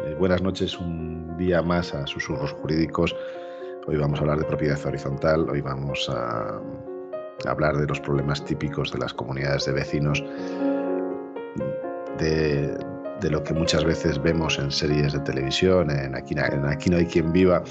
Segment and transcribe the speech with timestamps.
[0.00, 3.14] Eh, buenas noches, un día más a Susurros Jurídicos.
[3.86, 6.60] Hoy vamos a hablar de propiedad horizontal, hoy vamos a,
[7.46, 10.24] hablar de los problemas típicos de las comunidades de vecinos,
[12.18, 12.78] de,
[13.28, 17.62] lo que muchas veces vemos en series de televisión, en Aquí, no hay quien viva,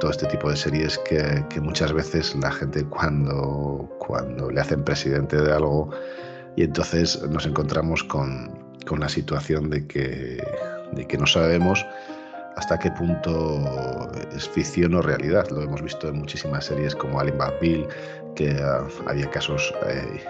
[0.00, 5.40] todo este tipo de series que, muchas veces la gente cuando, cuando le hacen presidente
[5.40, 5.90] de algo
[6.56, 10.42] y entonces nos encontramos con, con la situación de que,
[10.94, 11.84] de que no sabemos
[12.56, 15.48] hasta qué punto es ficción o realidad.
[15.50, 17.86] Lo hemos visto en muchísimas series como Alien Bill,
[18.34, 20.24] que ah, había casos eh,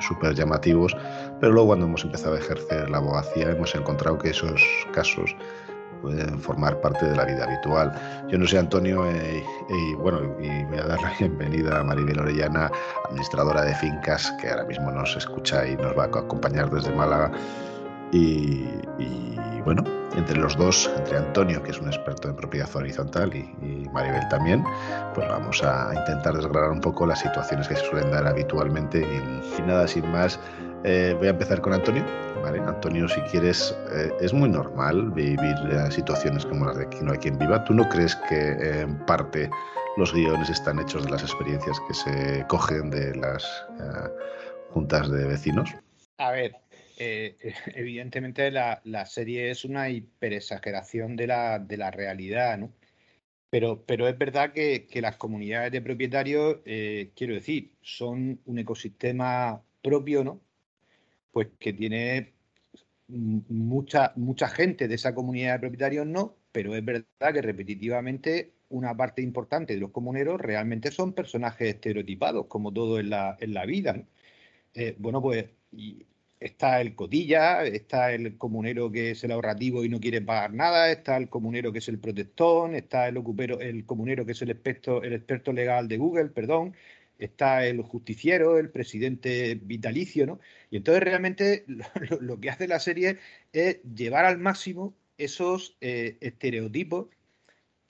[0.00, 0.96] súper llamativos,
[1.40, 5.34] pero luego cuando hemos empezado a ejercer la abogacía hemos encontrado que esos casos
[6.00, 7.92] pueden formar parte de la vida habitual.
[8.28, 12.20] Yo no sé, Antonio, eh, y bueno, y voy a dar la bienvenida a Maribel
[12.20, 12.70] Orellana,
[13.08, 17.32] administradora de fincas, que ahora mismo nos escucha y nos va a acompañar desde Málaga.
[18.12, 18.64] Y,
[19.64, 19.84] bueno,
[20.16, 24.64] entre los dos, entre Antonio, que es un experto en propiedad horizontal, y, Maribel también,
[25.14, 29.00] pues vamos a intentar desgranar un poco las situaciones que se suelen dar habitualmente.
[29.00, 30.38] Y, nada, sin más,
[30.84, 32.04] eh, voy a empezar con Antonio.
[32.42, 32.58] ¿vale?
[32.60, 37.12] Antonio, si quieres, eh, es muy normal vivir eh, situaciones como las de aquí no
[37.12, 37.64] hay quien viva.
[37.64, 39.50] ¿Tú no crees que en parte
[39.96, 43.44] los guiones están hechos de las experiencias que se cogen de las
[44.72, 45.74] juntas de vecinos?
[46.18, 46.54] A ver,
[47.00, 47.36] eh,
[47.74, 52.72] evidentemente la, serie es una hiperexageración de la, de la realidad, ¿no?
[53.50, 59.62] Pero, pero es verdad que, las comunidades de propietarios, eh, quiero decir, son un ecosistema
[59.82, 60.40] propio, ¿no?
[61.32, 62.34] Pues que tiene
[63.08, 68.96] mucha, mucha gente de esa comunidad de propietarios, no, pero es verdad que repetitivamente una
[68.96, 73.66] parte importante de los comuneros realmente son personajes estereotipados, como todo en la, en la
[73.66, 74.04] vida.
[74.74, 75.46] Eh, bueno, pues
[76.40, 80.90] está el cotilla, está el comunero que es el ahorrativo y no quiere pagar nada,
[80.90, 84.50] está el comunero que es el protestón, está el, ocupero, el comunero que es el
[84.50, 86.74] experto, el experto legal de Google, perdón,
[87.18, 90.40] está el justiciero, el presidente vitalicio, ¿no?
[90.70, 91.64] Y entonces realmente
[92.20, 93.18] lo, que hace la serie
[93.52, 97.08] es llevar al máximo esos eh, estereotipos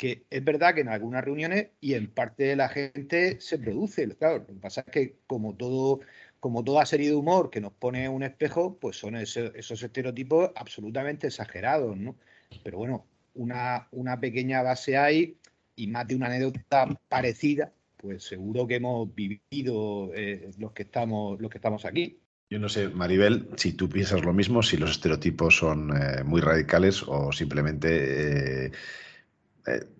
[0.01, 4.09] que es verdad que en algunas reuniones y en parte de la gente se produce.
[4.17, 6.01] Claro, lo que pasa es que como todo
[6.41, 11.27] como toda serie de humor que nos pone un espejo, pues son esos estereotipos absolutamente
[11.27, 12.17] exagerados, ¿no?
[12.65, 13.89] Pero bueno, una,
[14.21, 15.37] pequeña base hay
[15.77, 21.41] y más de una anécdota parecida, pues seguro que hemos vivido eh, los, que estamos,
[21.41, 22.19] los que estamos aquí.
[22.49, 26.41] Yo no sé, Maribel, si tú piensas lo mismo, si los estereotipos son eh, muy
[26.41, 28.67] radicales o simplemente...
[28.67, 28.73] Eh,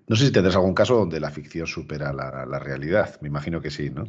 [0.09, 3.21] no sé si tendrás algún caso donde la ficción supera la realidad.
[3.21, 4.07] Me imagino que sí, ¿no?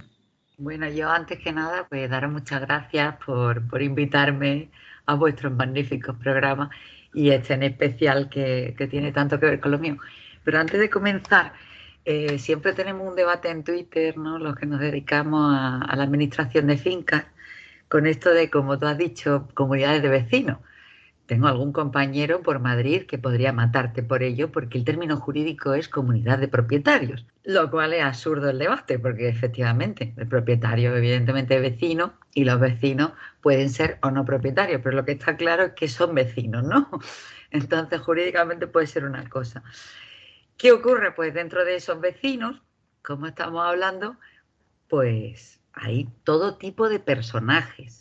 [0.62, 4.70] Bueno, yo antes que nada, pues daros muchas gracias por, invitarme
[5.08, 6.70] a vuestros magníficos programas
[7.16, 9.98] y este en especial que, tiene tanto que ver con lo mío.
[10.44, 11.54] Pero antes de comenzar,
[12.06, 14.38] eh, siempre tenemos un debate en Twitter, ¿no?
[14.38, 17.26] Los que nos dedicamos a la administración de fincas,
[17.90, 20.60] con esto de, como tú has dicho, comunidades de vecinos.
[21.32, 25.88] Tengo algún compañero por Madrid que podría matarte por ello porque el término jurídico es
[25.88, 31.62] comunidad de propietarios, lo cual es absurdo el debate porque efectivamente el propietario evidentemente es
[31.62, 35.72] vecino y los vecinos pueden ser o no propietarios, pero lo que está claro es
[35.72, 36.90] que son vecinos, ¿no?
[37.50, 39.64] Entonces jurídicamente puede ser una cosa.
[40.58, 41.14] ¿Qué ocurre?
[41.14, 42.62] Pues dentro de esos vecinos,
[43.02, 44.18] como estamos hablando,
[44.90, 48.01] pues hay todo tipo de personajes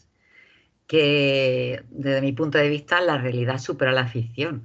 [0.90, 4.64] que desde mi punto de vista la realidad supera la ficción.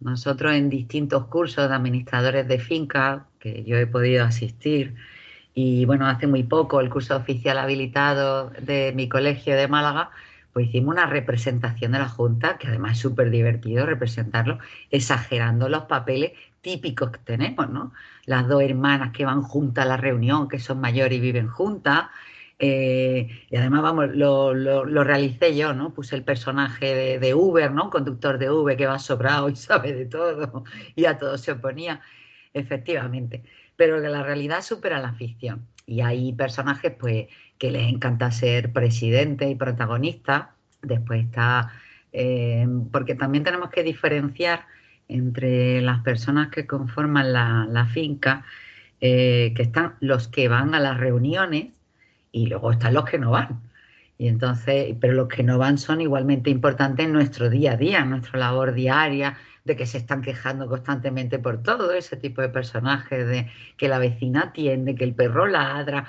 [0.00, 4.94] Nosotros en distintos cursos de administradores de fincas que yo he podido asistir
[5.52, 10.10] y bueno, hace muy poco el curso oficial habilitado de mi colegio de Málaga,
[10.54, 15.82] pues hicimos una representación de la Junta, que además es súper divertido representarlo, exagerando los
[15.84, 17.92] papeles típicos que tenemos, ¿no?
[18.24, 22.06] Las dos hermanas que van juntas a la reunión, que son mayores y viven juntas,
[22.58, 25.94] eh, y además, vamos, lo, lo, realicé yo, ¿no?
[25.94, 27.88] Puse el personaje de, Uber, ¿no?
[27.90, 30.64] Conductor de Uber que va sobrado y sabe de todo
[30.96, 32.00] y a todo se oponía,
[32.54, 33.44] efectivamente.
[33.76, 35.66] Pero que la realidad supera la ficción.
[35.86, 37.28] Y hay personajes, pues,
[37.58, 40.54] que les encanta ser presidente y protagonista.
[40.82, 41.72] Después está,
[42.12, 44.66] eh, porque también tenemos que diferenciar
[45.08, 48.44] entre las personas que conforman la, finca,
[49.00, 51.68] eh, que están los que van a las reuniones
[52.42, 53.60] y luego están los que no van.
[54.16, 58.00] Y entonces, pero los que no van son igualmente importantes en nuestro día a día,
[58.00, 62.48] en nuestra labor diaria, de que se están quejando constantemente por todo ese tipo de
[62.48, 66.06] personajes, de que la vecina atiende, que el perro ladra.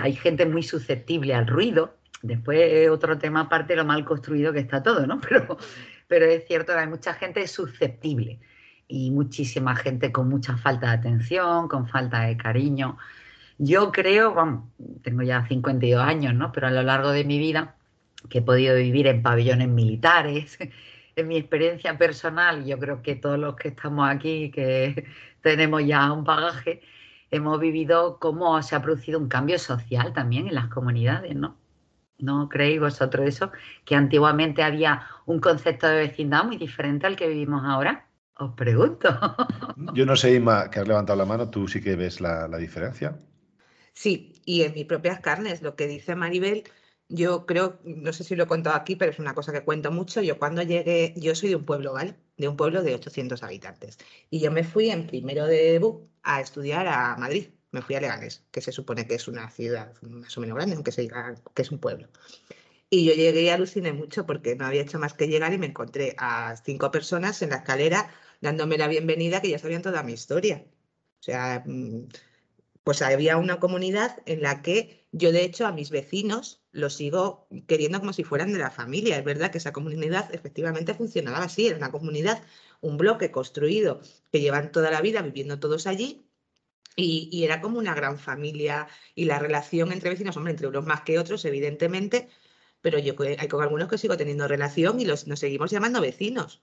[0.00, 1.94] Hay gente muy susceptible al ruido.
[2.22, 5.20] Después otro tema aparte lo mal construido que está todo, ¿no?
[5.28, 5.58] Pero,
[6.08, 8.38] pero es cierto hay mucha gente susceptible.
[8.88, 12.98] y muchísima gente con mucha falta de atención, con falta de cariño.
[13.58, 14.70] Yo creo, vamos,
[15.02, 16.50] tengo ya 52 años, ¿no?
[16.52, 17.76] Pero a lo largo de mi vida,
[18.28, 20.58] que he podido vivir en pabellones militares,
[21.16, 25.06] en mi experiencia personal, yo creo que todos los que estamos aquí, que
[25.42, 26.82] tenemos ya un bagaje,
[27.30, 31.56] hemos vivido cómo se ha producido un cambio social también en las comunidades, ¿no?
[32.18, 33.50] ¿No creéis vosotros eso?
[33.84, 38.06] Que antiguamente había un concepto de vecindad muy diferente al que vivimos ahora.
[38.36, 39.08] Os pregunto.
[39.94, 42.58] Yo no sé, Ima, que has levantado la mano, ¿tú sí que ves la, la
[42.58, 43.16] diferencia?
[43.94, 46.64] Sí, y en mis propias carnes, lo que dice Maribel,
[47.08, 49.92] yo creo, no sé si lo he contado aquí, pero es una cosa que cuento
[49.92, 50.20] mucho.
[50.22, 52.16] Yo cuando llegué, yo soy de un pueblo, ¿vale?
[52.36, 53.98] De un pueblo de 800 habitantes.
[54.30, 57.48] Y yo me fui en primero de debut a estudiar a Madrid.
[57.70, 60.74] Me fui a Leganés, que se supone que es una ciudad más o menos grande,
[60.76, 62.08] aunque se diga que es un pueblo.
[62.90, 65.66] Y yo llegué y aluciné mucho porque no había hecho más que llegar y me
[65.66, 70.12] encontré a cinco personas en la escalera dándome la bienvenida que ya sabían toda mi
[70.12, 70.64] historia.
[71.20, 72.08] O sea, mm,
[72.84, 77.48] pues había una comunidad en la que yo de hecho a mis vecinos los sigo
[77.66, 79.18] queriendo como si fueran de la familia.
[79.18, 82.42] Es verdad que esa comunidad efectivamente funcionaba así, era una comunidad,
[82.80, 84.00] un bloque construido
[84.30, 86.26] que llevan toda la vida viviendo todos allí
[86.96, 91.02] y, era como una gran familia y la relación entre vecinos, hombre, entre unos más
[91.02, 92.28] que otros, evidentemente,
[92.80, 96.62] pero yo hay con algunos que sigo teniendo relación y los, nos seguimos llamando vecinos.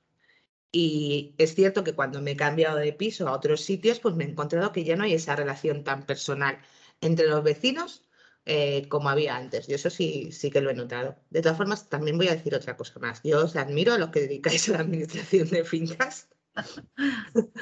[0.71, 4.23] Y es cierto que cuando me he cambiado de piso a otros sitios, pues me
[4.23, 6.59] he encontrado que ya no hay esa relación tan personal
[7.01, 8.03] entre los vecinos
[8.45, 9.67] eh, como había antes.
[9.67, 11.17] Yo eso sí, sí que lo he notado.
[11.29, 13.21] De todas formas, también voy a decir otra cosa más.
[13.23, 16.29] Yo os admiro a los que dedicáis a la administración de fincas.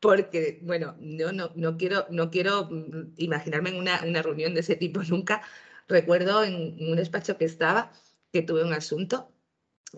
[0.00, 4.76] Porque, bueno, no, no, quiero, no quiero mm, imaginarme en una, una reunión de ese
[4.76, 5.42] tipo nunca.
[5.88, 7.92] Recuerdo en un despacho que estaba,
[8.32, 9.32] que tuve un asunto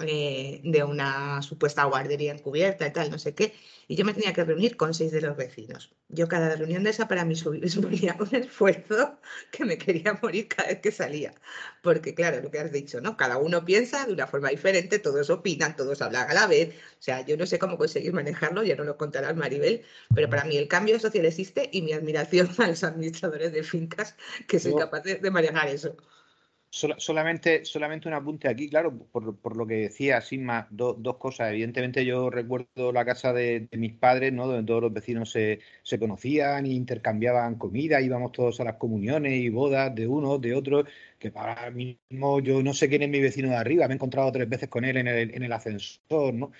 [0.01, 3.53] eh, de una supuesta guardería encubierta y tal, no sé qué,
[3.89, 5.93] y yo me tenía que reunir con seis de los vecinos.
[6.09, 9.19] Yo cada reunión de esa para mí suponía un esfuerzo
[9.51, 11.35] que me quería morir cada vez que salía,
[11.83, 13.19] porque claro, lo que has dicho, ¿no?
[13.19, 17.03] Cada uno piensa de una forma diferente, todos opinan, todos hablan a la vez, o
[17.03, 19.83] sea, yo no sé cómo conseguir manejarlo, ya no lo contará Maribel,
[20.15, 24.17] pero para mí el cambio social existe y mi admiración a los administradores de fincas
[24.49, 25.97] que son capaces de manejar eso
[26.73, 31.51] solamente, solamente un apunte aquí, claro, por, lo que decía Sigma, dos cosas.
[31.51, 34.47] Evidentemente yo recuerdo la casa de, mis padres, ¿no?
[34.47, 35.61] Donde todos los vecinos se,
[35.99, 40.87] conocían e intercambiaban comida, íbamos todos a las comuniones y bodas de unos, de otros,
[41.19, 43.97] que para mí mismo yo no sé quién es mi vecino de arriba, me he
[43.97, 46.53] encontrado tres veces con él en el, en el ascensor, ¿no?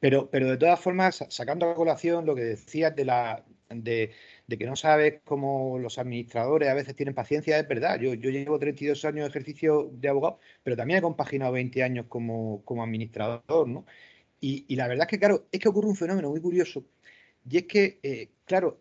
[0.00, 4.12] Pero, pero de todas formas, sacando a colación lo que decías de la de,
[4.48, 8.00] que no sabes cómo los administradores a veces tienen paciencia, es verdad.
[8.00, 12.06] Yo, yo llevo 32 años de ejercicio de abogado, pero también he compaginado 20 años
[12.08, 13.86] como, como administrador, ¿no?
[14.40, 16.84] Y, y, la verdad es que, claro, es que ocurre un fenómeno muy curioso.
[17.48, 18.80] Y es que, eh, claro,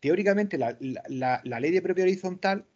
[0.00, 2.66] teóricamente la, la, la, ley de propiedad horizontal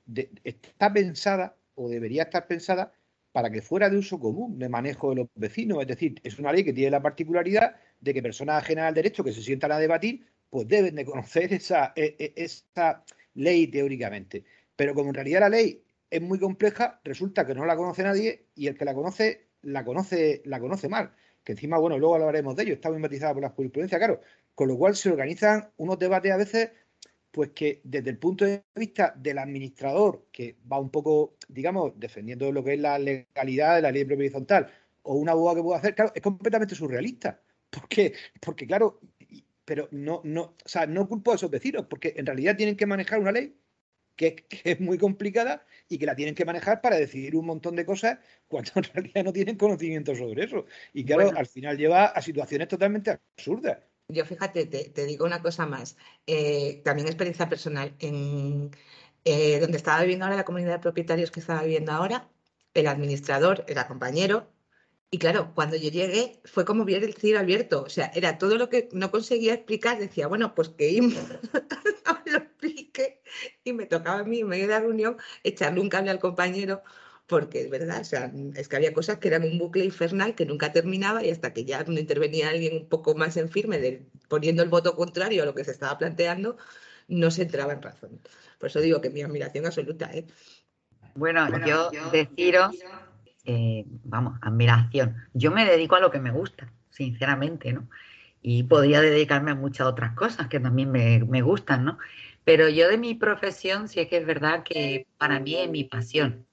[0.45, 2.93] está pensada o debería estar pensada
[3.33, 5.81] para que fuera de uso común de manejo de los vecinos.
[5.81, 9.25] Es decir, es una ley que tiene la particularidad de que personas ajenas al derecho
[9.25, 13.05] que se sientan a debatir pues deben de conocer esa, e, e, esa
[13.35, 14.45] ley teóricamente.
[14.77, 18.47] Pero como en realidad la ley es muy compleja, resulta que no la conoce nadie
[18.55, 21.13] y el que la conoce, la conoce, la conoce mal.
[21.45, 24.21] Que encima, bueno, luego hablaremos de ello, está muy matizada por la jurisprudencia, claro.
[24.55, 26.71] Con lo cual se organizan unos debates a veces,
[27.31, 32.51] pues que desde el punto de vista del administrador, que va un poco, digamos, defendiendo
[32.53, 34.71] lo que es la legalidad de la ley de propiedad horizontal,
[35.03, 37.41] o un abogado que pueda hacer, claro, es completamente surrealista.
[37.71, 38.15] ¿Por qué?
[38.41, 39.01] Porque, claro,
[39.69, 42.87] pero no, no, o sea, no culpo a esos vecinos, porque en realidad tienen que
[42.87, 43.55] manejar una ley
[44.17, 47.85] que, es muy complicada y que la tienen que manejar para decidir un montón de
[47.85, 50.65] cosas cuando en realidad no tienen conocimiento sobre eso.
[50.95, 53.79] Y claro, al final lleva a situaciones totalmente absurdas.
[54.09, 57.95] Yo fíjate, te, digo una cosa más, eh, también experiencia personal.
[57.99, 58.71] En
[59.27, 62.27] eh, donde estaba viviendo ahora la comunidad de propietarios que estaba viviendo ahora,
[62.73, 64.51] el administrador era compañero,
[65.11, 68.57] y claro, cuando yo llegué fue como ver el cielo abierto, o sea, era todo
[68.57, 73.23] lo que no conseguía explicar, decía, bueno, pues que no me lo explique
[73.65, 76.83] y me tocaba a mí en medio de la reunión echarle un cable al compañero,
[77.27, 80.45] porque es verdad, o sea, es que había cosas que eran un bucle infernal que
[80.45, 84.07] nunca terminaba y hasta que ya no intervenía alguien un poco más en firme, de,
[84.29, 86.59] poniendo el voto contrario a lo que se estaba planteando,
[87.07, 88.21] no se entraba en razón.
[88.59, 90.11] Por eso digo que mi admiración absoluta.
[90.13, 90.27] ¿eh?
[91.15, 92.77] Bueno, yo, yo deciros
[93.49, 95.17] eh, vamos, admiración.
[95.33, 97.89] Yo me dedico a lo que me gusta, sinceramente, ¿no?
[98.43, 101.99] Y podría dedicarme a muchas otras cosas que también me, me gustan, ¿no?
[102.45, 105.85] Pero yo de mi profesión sí es que es verdad que para mí es mi
[105.85, 106.47] pasión.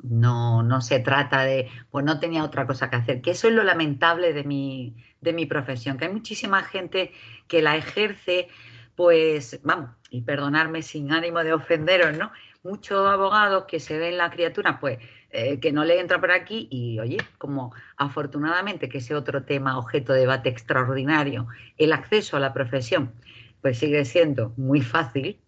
[0.00, 3.54] No, no se trata de, pues no tenía otra cosa que hacer, que eso es
[3.54, 7.12] lo lamentable de mi, de mi profesión, que hay muchísima gente
[7.48, 8.46] que la ejerce,
[8.94, 12.30] pues, vamos, y perdonarme sin ánimo de ofenderos, ¿no?
[12.62, 14.98] Muchos abogados que se ven la criatura, pues,
[15.30, 19.78] eh, que no le entra por aquí y, oye, como afortunadamente que ese otro tema,
[19.78, 23.12] objeto de debate extraordinario, el acceso a la profesión,
[23.60, 25.38] pues sigue siendo muy fácil,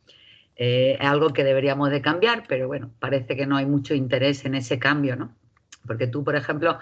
[0.56, 4.44] eh, es algo que deberíamos de cambiar, pero bueno, parece que no hay mucho interés
[4.44, 5.34] en ese cambio, ¿no?
[5.86, 6.78] Porque tú, por ejemplo,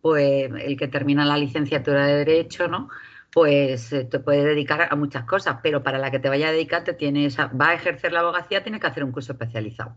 [0.00, 2.88] pues el que termina la licenciatura de Derecho, ¿no?
[3.32, 6.52] Pues eh, te puedes dedicar a muchas cosas, pero para la que te vaya a
[6.52, 9.96] dedicar, te tienes va a ejercer la abogacía, tienes que hacer un curso especializado.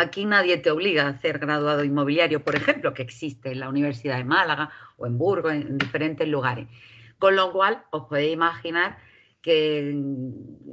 [0.00, 4.18] Aquí nadie te obliga a hacer graduado inmobiliario, por ejemplo, que existe en la Universidad
[4.18, 6.68] de Málaga o en Burgos, en diferentes lugares.
[7.18, 8.96] Con lo cual, os podéis imaginar
[9.42, 9.92] que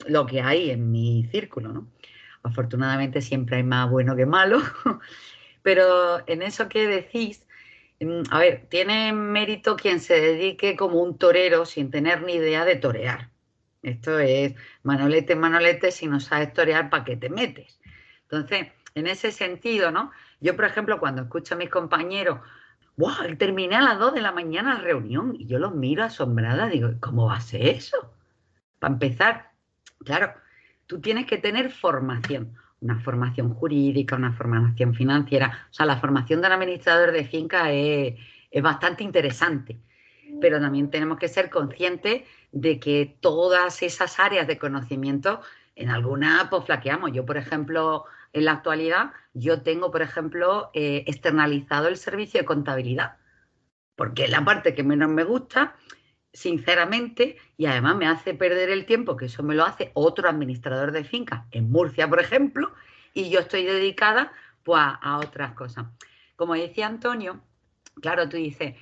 [0.08, 1.88] lo que hay en mi círculo, ¿no?
[2.44, 4.62] Afortunadamente siempre hay más bueno que malo,
[5.63, 7.48] pero en eso que decís,
[8.01, 12.63] mm, a ver, tiene mérito quien se dedique como un torero sin tener ni idea
[12.63, 13.32] de torear.
[13.82, 14.53] Esto es
[14.84, 17.79] manolete, manolete, si no sabes torear, ¿para qué te metes?
[18.29, 20.12] Entonces, en ese sentido, ¿no?
[20.40, 22.40] Yo, por ejemplo, cuando escucho a mis compañeros,
[22.96, 23.36] ¡wow!
[23.38, 26.90] Terminé a las 2 de la mañana la reunión y yo los miro asombrada, digo,
[27.02, 28.14] ¿cómo va a ser eso?
[28.80, 29.52] Para empezar,
[30.04, 30.34] claro,
[30.88, 35.68] tú tienes que tener formación, una formación jurídica, una formación financiera.
[35.70, 38.16] O sea, la formación del administrador de finca es,
[38.62, 39.78] bastante interesante,
[40.40, 42.24] pero también tenemos que ser conscientes
[42.54, 45.42] de que todas esas áreas de conocimiento,
[45.75, 47.12] en alguna pues flaqueamos.
[47.12, 52.46] Yo, por ejemplo, en la actualidad, yo tengo, por ejemplo, eh, externalizado el servicio de
[52.46, 53.17] contabilidad,
[53.96, 55.75] porque es la parte que menos me gusta
[56.36, 60.91] sinceramente, y además me hace perder el tiempo, que eso me lo hace otro administrador
[60.91, 62.74] de finca en Murcia, por ejemplo,
[63.13, 65.86] y yo estoy dedicada pues, a, otras cosas.
[66.36, 67.41] Como decía Antonio,
[68.01, 68.75] claro, tú dices,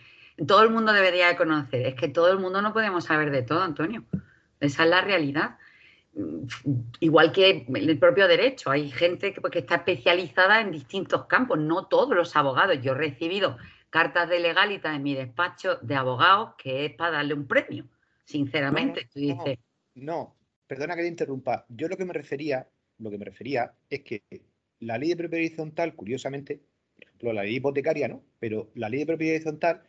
[0.47, 3.43] todo el mundo debería de conocer, es que todo el mundo no podemos saber de
[3.43, 4.03] todo, Antonio.
[4.59, 5.57] Esa es la realidad.
[6.99, 11.87] Igual que el propio derecho, hay gente que, que está especializada en distintos campos, no
[11.87, 12.79] todos los abogados.
[12.81, 13.57] Yo he recibido
[13.89, 17.87] cartas de legalidad en mi despacho de abogados que es para darle un premio.
[18.25, 19.59] Sinceramente, tú dices.
[19.95, 21.65] No, perdona que te interrumpa.
[21.69, 22.67] Yo lo que me refería,
[22.97, 24.23] lo que me refería es que
[24.79, 26.61] la ley de propiedad horizontal, curiosamente,
[26.95, 28.23] por ejemplo, la ley hipotecaria, ¿no?
[28.39, 29.83] Pero la ley de propiedad horizontal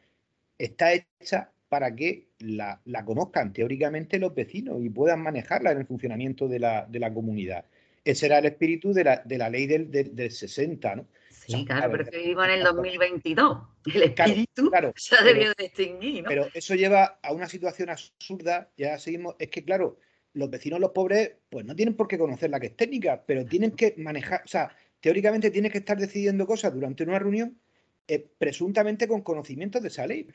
[0.58, 6.46] está hecha para que la, conozcan teóricamente los vecinos y puedan manejarla en el funcionamiento
[6.46, 7.64] de la, de la comunidad.
[8.04, 11.08] Ese era el espíritu de la, de la ley del, del, del 60, ¿no?
[11.30, 13.58] Sí, claro, pero que vivimos en el 2022.
[13.92, 16.28] El espíritu se ha debido de extinguir, ¿no?
[16.28, 19.98] Pero eso lleva a una situación absurda, ya seguimos, es que claro,
[20.32, 23.44] los vecinos, los pobres, pues no tienen por qué conocer la que es técnica, pero
[23.46, 27.58] tienen que manejar, o sea, teóricamente tienes que estar decidiendo cosas durante una reunión
[28.06, 30.28] eh, presuntamente con conocimientos de esa ley.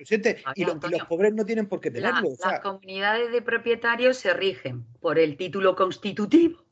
[0.55, 2.29] y, los, pobres no tienen por qué tenerlo.
[2.43, 6.63] las comunidades de propietarios se rigen por el título constitutivo,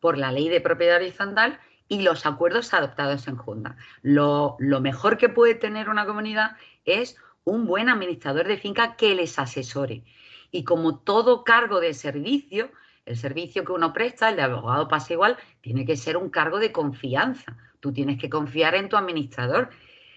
[0.00, 3.76] por la ley de propiedad horizontal y los acuerdos adoptados en Junta.
[4.02, 9.38] Lo, mejor que puede tener una comunidad es un buen administrador de finca que les
[9.38, 10.02] asesore.
[10.50, 12.72] Y como todo cargo de servicio,
[13.04, 16.58] el servicio que uno presta, el de abogado pasa igual, tiene que ser un cargo
[16.58, 17.56] de confianza.
[17.78, 19.70] Tú tienes que confiar en tu administrador.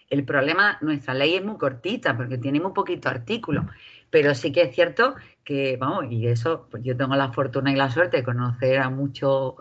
[0.10, 3.68] El problema, nuestra ley es muy cortita porque tiene muy poquito artículo,
[4.10, 7.76] pero sí que es cierto que, vamos, y eso, pues yo tengo la fortuna y
[7.76, 9.56] la suerte de conocer a muchos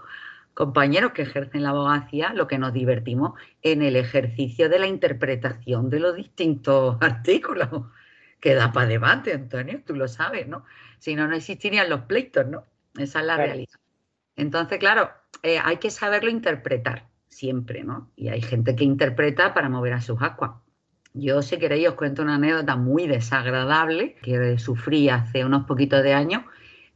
[0.55, 5.91] compañeros que ejercen la abogacía, lo que nos divertimos en el ejercicio de la interpretación
[5.91, 7.69] de los distintos artículos,
[8.41, 10.65] que da para debate, Antonio, tú lo sabes, ¿no?
[10.99, 12.65] Si no, no existirían los pleitos, ¿no?
[12.97, 13.79] Esa es la realidad.
[14.37, 15.11] Entonces, claro,
[15.43, 18.11] eh, hay que saberlo interpretar siempre, ¿no?
[18.17, 20.53] Y hay gente que interpreta para mover a sus aguas.
[21.15, 26.15] Yo, si queréis, os cuento una anécdota muy desagradable que sufrí hace unos poquitos de
[26.15, 26.43] años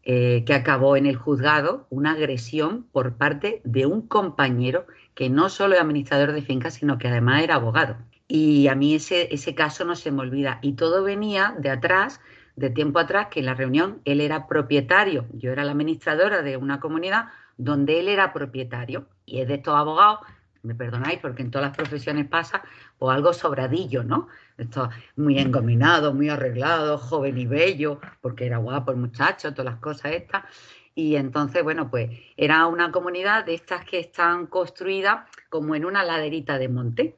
[0.04, 5.48] eh, que acabó en el juzgado una agresión por parte de un compañero que no
[5.48, 7.96] solo es administrador de fincas, sino que además era abogado.
[8.26, 10.58] Y a mí ese, ese caso no se me olvida.
[10.62, 12.20] Y todo venía de atrás,
[12.56, 16.56] de tiempo atrás, que en la reunión él era propietario, yo era la administradora de
[16.56, 19.06] una comunidad donde él era propietario.
[19.26, 20.20] Y es de estos abogados
[20.62, 22.62] me perdonáis porque en todas las profesiones pasa,
[22.98, 24.28] o algo sobradillo, ¿no?
[24.56, 29.80] Esto muy engominado, muy arreglado, joven y bello, porque era guapo el muchacho, todas las
[29.80, 30.44] cosas estas.
[30.94, 36.04] Y entonces, bueno, pues era una comunidad de estas que están construidas como en una
[36.04, 37.16] laderita de monte.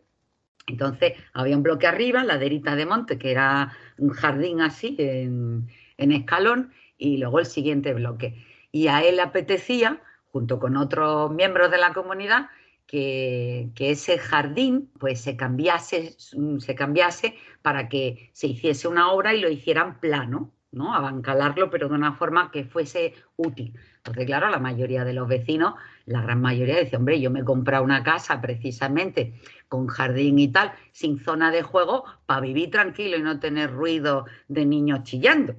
[0.67, 6.13] Entonces, había un bloque arriba, laderita de monte, que era un jardín así, en, en
[6.13, 8.43] escalón, y luego el siguiente bloque.
[8.73, 10.01] Y a él le apetecía,
[10.35, 12.49] junto con otros miembros de la comunidad,
[12.89, 19.41] que, ese jardín pues se cambiase, se cambiase para que se hiciese una obra y
[19.41, 20.93] lo hicieran plano, ¿no?
[20.93, 23.79] Abancalarlo, pero de una forma que fuese útil.
[23.99, 25.75] Entonces, claro, la mayoría de los vecinos,
[26.05, 30.49] la gran mayoría dice, hombre, yo me he comprado una casa precisamente con jardín y
[30.49, 35.55] tal, sin zona de juego, para vivir tranquilo y no tener ruido de niños chillando.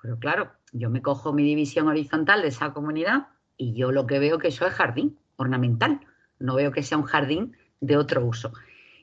[0.00, 3.31] Pero claro, yo me cojo mi división horizontal de esa comunidad
[3.62, 6.00] y yo lo que veo que eso es jardín ornamental
[6.40, 8.52] no veo que sea un jardín de otro uso.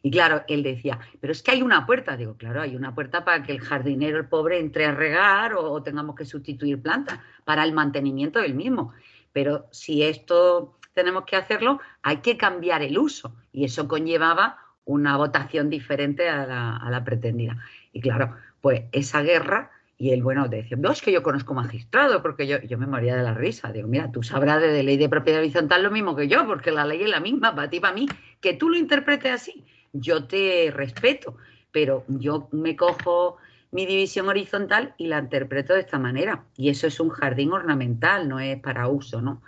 [0.01, 2.17] Y claro, él decía, pero es que hay una puerta.
[2.17, 5.81] Digo, claro, hay una puerta para que el jardinero, el pobre, entre a regar o,
[5.81, 8.93] tengamos que sustituir plantas para el mantenimiento del mismo.
[9.31, 13.35] Pero si esto tenemos que hacerlo, hay que cambiar el uso.
[13.53, 17.57] Y eso conllevaba una votación diferente a la, a la pretendida.
[17.93, 22.21] Y claro, pues esa guerra y él, bueno, decía, no, es que yo conozco magistrado,
[22.21, 23.69] porque yo, yo me moría de la risa.
[23.73, 26.85] Digo, mira, tú sabrás de ley de propiedad horizontal lo mismo que yo, porque la
[26.85, 28.07] ley es la misma para ti, para mí.
[28.39, 31.35] Que tú lo interpretes así, yo te respeto,
[31.73, 33.39] pero yo me cojo
[33.71, 36.45] mi división horizontal y la interpreto de esta manera.
[36.55, 39.41] Y eso es un jardín ornamental, no es para uso, ¿no?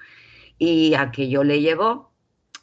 [0.57, 2.11] Y a que yo le llevo,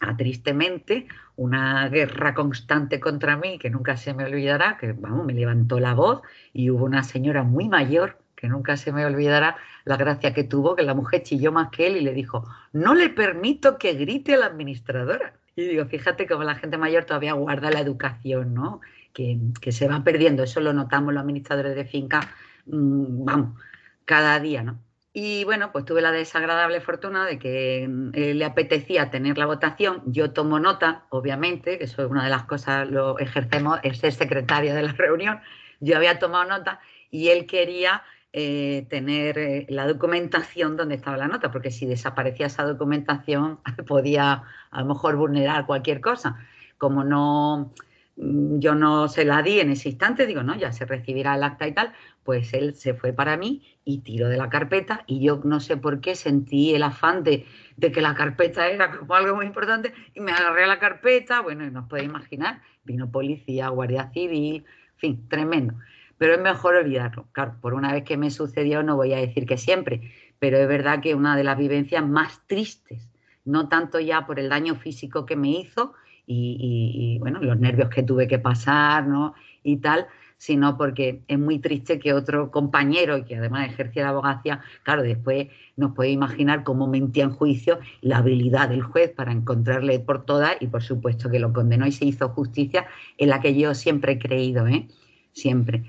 [0.00, 5.34] a tristemente, una guerra constante contra mí que nunca se me olvidará, que vamos, me
[5.34, 6.20] levantó la voz
[6.52, 10.74] y hubo una señora muy mayor que nunca se me olvidará la gracia que tuvo,
[10.74, 14.34] que la mujer chilló más que él y le dijo, no le permito que grite
[14.34, 15.34] a la administradora.
[15.54, 18.80] Y digo, fíjate cómo la gente mayor todavía guarda la educación, ¿no?
[19.12, 22.20] Que, que se va perdiendo, eso lo notamos los administradores de finca,
[22.66, 23.60] mm, vamos,
[24.04, 24.80] cada día, ¿no?
[25.20, 29.46] Y bueno, pues tuve la desagradable fortuna de que mm, eh, le apetecía tener la
[29.46, 30.00] votación.
[30.06, 34.12] Yo tomo nota, obviamente, que eso es una de las cosas, lo ejercemos, es ser
[34.12, 35.40] secretario de la reunión.
[35.80, 36.78] Yo había tomado nota
[37.10, 42.46] y él quería eh, tener eh, la documentación donde estaba la nota, porque si desaparecía
[42.46, 43.58] esa documentación
[43.88, 46.36] podía a lo mejor vulnerar cualquier cosa.
[46.78, 47.72] Como no,
[48.20, 51.68] yo no se la di en ese instante, digo, no, ya se recibirá el acta
[51.68, 51.92] y tal,
[52.24, 55.76] pues él se fue para mí y tiró de la carpeta y yo no sé
[55.76, 57.46] por qué sentí el afán de,
[57.80, 61.64] que la carpeta era como algo muy importante y me agarré a la carpeta, bueno,
[61.64, 64.64] y nos puede imaginar, vino policía, guardia civil,
[64.94, 65.74] en fin, tremendo.
[66.16, 67.28] Pero es mejor olvidarlo.
[67.30, 70.66] Claro, por una vez que me sucedió no voy a decir que siempre, pero es
[70.66, 73.08] verdad que una de las vivencias más tristes,
[73.44, 75.94] no tanto ya por el daño físico que me hizo
[76.28, 79.34] y, y bueno, los nervios que tuve que pasar, ¿no?
[79.62, 80.06] Y tal,
[80.38, 85.48] sino porque es muy triste que otro compañero, que además ejercía la abogacía, claro, después
[85.76, 90.52] nos puede imaginar cómo mentía en juicio la habilidad del juez para encontrarle por todas
[90.60, 92.86] y por supuesto que lo condenó y se hizo justicia
[93.18, 94.86] en la que yo siempre he creído, ¿eh?
[95.32, 95.84] Siempre.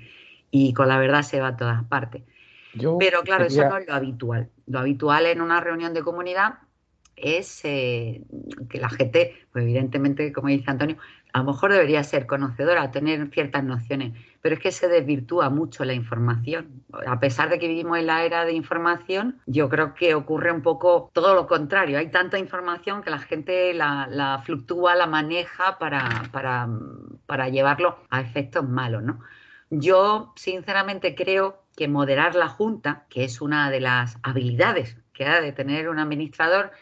[0.50, 2.22] Y con la verdad se va a todas partes.
[2.98, 4.48] Pero claro, eso no es lo habitual.
[4.66, 6.54] Lo habitual en una reunión de comunidad
[7.22, 8.22] es eh,
[8.68, 10.96] que la gente, pues evidentemente, como dice Antonio,
[11.32, 15.84] a lo mejor debería ser conocedora, tener ciertas nociones, pero es que se desvirtúa mucho
[15.84, 16.82] la información.
[17.06, 20.62] A pesar de que vivimos en la era de información, yo creo que ocurre un
[20.62, 21.98] poco todo lo contrario.
[21.98, 26.68] Hay tanta información que la gente la, fluctúa, la maneja para, para,
[27.26, 29.02] para llevarlo a efectos malos.
[29.02, 29.20] ¿no?
[29.70, 35.40] Yo, sinceramente, creo que moderar la Junta, que es una de las habilidades que ha
[35.40, 36.72] de tener un administrador,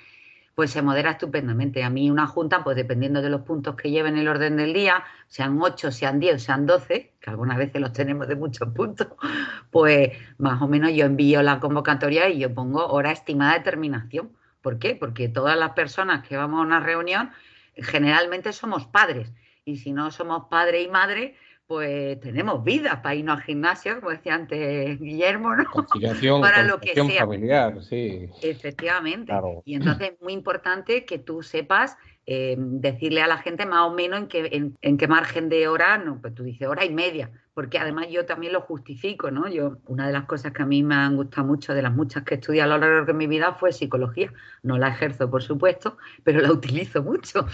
[0.58, 1.84] pues se modera estupendamente.
[1.84, 5.04] A mí una junta, pues dependiendo de los puntos que lleven el orden del día,
[5.28, 9.06] sean 8, sean 10, sean 12, que algunas veces los tenemos de muchos puntos,
[9.70, 14.32] pues más o menos yo envío la convocatoria y yo pongo hora estimada de terminación.
[14.60, 14.96] ¿Por qué?
[14.96, 17.30] Porque todas las personas que vamos a una reunión
[17.76, 19.32] generalmente somos padres
[19.64, 21.36] y si no somos padre y madre,
[21.68, 25.64] pues tenemos vida para irnos al gimnasio, como decía antes Guillermo, ¿no?
[26.40, 27.20] para lo que sea.
[27.20, 28.30] familiar, sí.
[28.42, 29.30] Efectivamente.
[29.66, 33.90] Y entonces es muy importante que tú sepas eh, decirle a la gente más o
[33.90, 37.30] menos en qué, en, qué margen de hora, no, pues tú dices hora y media,
[37.52, 39.46] porque además yo también lo justifico, ¿no?
[39.46, 42.22] Yo, una de las cosas que a mí me han gustado mucho, de las muchas
[42.22, 44.32] que he estudiado a lo largo de mi vida, fue psicología.
[44.62, 47.46] No la ejerzo, por supuesto, pero la utilizo mucho.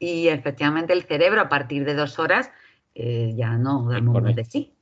[0.00, 2.50] Y efectivamente el cerebro a partir de dos horas
[2.94, 4.72] eh, ya no damos más de sí.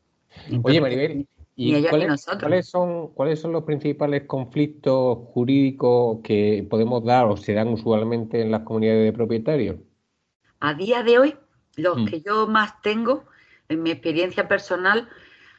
[0.63, 7.37] Oye, Maribel, ¿y cuáles, son, cuáles son los principales conflictos jurídicos que podemos dar o
[7.37, 9.77] se dan usualmente en las comunidades de propietarios?
[10.61, 11.35] A día de hoy,
[11.77, 12.07] los mm.
[12.07, 13.25] que yo más tengo,
[13.69, 15.09] en mi experiencia personal,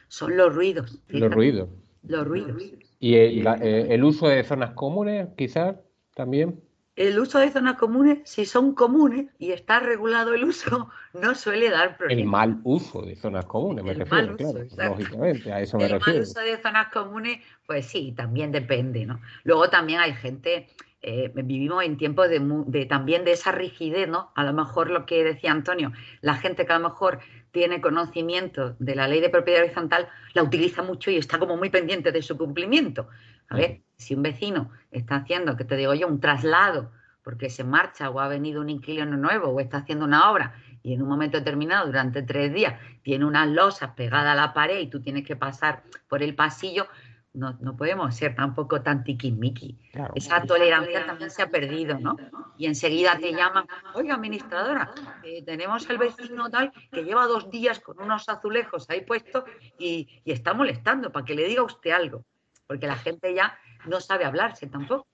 [0.08, 1.00] son los ruidos.
[1.08, 1.68] Los ruidos.
[2.02, 2.62] Los ruidos.
[2.98, 5.76] ¿Y el, eh, el uso de zonas comunes, quizás,
[6.14, 6.60] también?
[6.96, 11.70] El uso de zonas comunes, si son comunes y está regulado el uso, no suele
[11.70, 12.22] dar problemas.
[12.22, 16.06] El mal uso de zonas comunes, me refiero, claro, lógicamente, a eso me refiero.
[16.06, 19.20] El mal uso de zonas comunes, pues sí, también depende, ¿no?
[19.44, 20.68] Luego también hay gente
[21.02, 24.30] eh, vivimos en tiempos de, también de esa rigidez, ¿no?
[24.34, 27.20] A lo mejor lo que decía Antonio, la gente que a lo mejor
[27.52, 31.70] tiene conocimiento de la ley de propiedad horizontal la utiliza mucho y está como muy
[31.70, 33.08] pendiente de su cumplimiento.
[33.50, 37.64] A ver, si un vecino está haciendo, que te digo yo, un traslado porque se
[37.64, 41.08] marcha o ha venido un inquilino nuevo o está haciendo una obra y en un
[41.08, 45.26] momento determinado, durante tres días, tiene unas losas pegadas a la pared y tú tienes
[45.26, 46.86] que pasar por el pasillo,
[47.32, 49.78] no, no podemos ser tampoco tan tiquismiqui.
[50.14, 52.16] Esa tolerancia también se ha perdido, ¿no?
[52.56, 54.90] Y enseguida te llaman, oiga, administradora,
[55.22, 59.44] eh, tenemos el vecino tal que lleva dos días con unos azulejos ahí puestos
[59.78, 62.24] y, y está molestando para que le diga usted algo,
[62.70, 65.04] porque la gente ya no sabe hablarse tampoco.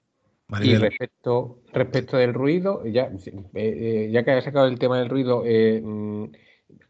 [0.62, 5.08] Y respecto, respecto del ruido, ya, eh, eh, ya que has sacado el tema del
[5.08, 6.24] ruido, eh, mm,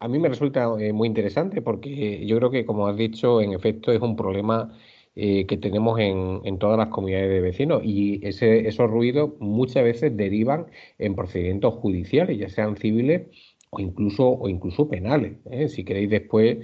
[0.00, 3.92] a mí me resulta muy interesante porque yo creo que, como has dicho, en efecto
[3.92, 4.76] es un problema
[5.14, 10.14] que tenemos en, en, todas las comunidades de vecinos y ese, esos ruidos muchas veces
[10.16, 10.66] derivan
[10.98, 13.28] en procedimientos judiciales, ya sean civiles
[13.70, 15.38] o incluso, o incluso penales.
[15.68, 16.58] Si queréis después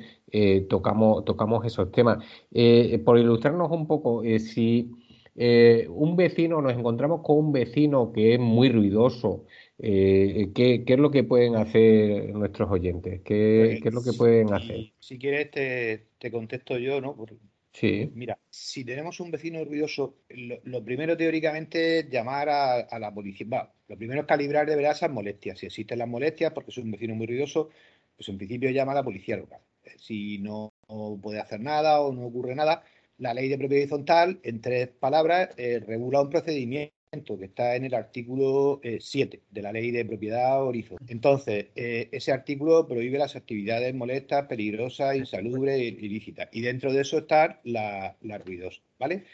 [0.69, 2.25] tocamos, tocamos esos temas.
[3.05, 4.91] por ilustrarnos un poco, si
[5.35, 9.47] eh, un vecino, nos encontramos con un vecino que es muy ruidoso.
[9.79, 13.23] Eh, ¿qué, es lo que pueden hacer nuestros oyentes?
[13.25, 14.93] ¿Qué, pues, es lo que pueden hacer?
[14.99, 17.17] Si quieres, te, contesto yo, ¿no?
[17.73, 18.11] sí.
[18.15, 23.47] Mira, si tenemos un vecino ruidoso, lo, primero teóricamente es llamar a, la policía.
[23.51, 25.59] Va, lo primero es calibrar de verdad esas molestias.
[25.59, 27.71] Si existen las molestias, porque es un vecino muy ruidoso,
[28.17, 29.61] pues en principio llama a la policía local.
[29.97, 30.73] Si no
[31.23, 32.83] puede hacer nada o no ocurre nada,
[33.23, 36.93] la ley de propiedad horizontal, en tres palabras, eh, regula un procedimiento
[37.39, 41.07] que está en el artículo 7 eh, de la ley de propiedad horizontal.
[41.09, 46.49] Entonces, eh, ese artículo prohíbe las actividades molestas, peligrosas, insalubres, ilícitas.
[46.51, 49.25] Y dentro de eso está la, la ruidosa, ¿vale?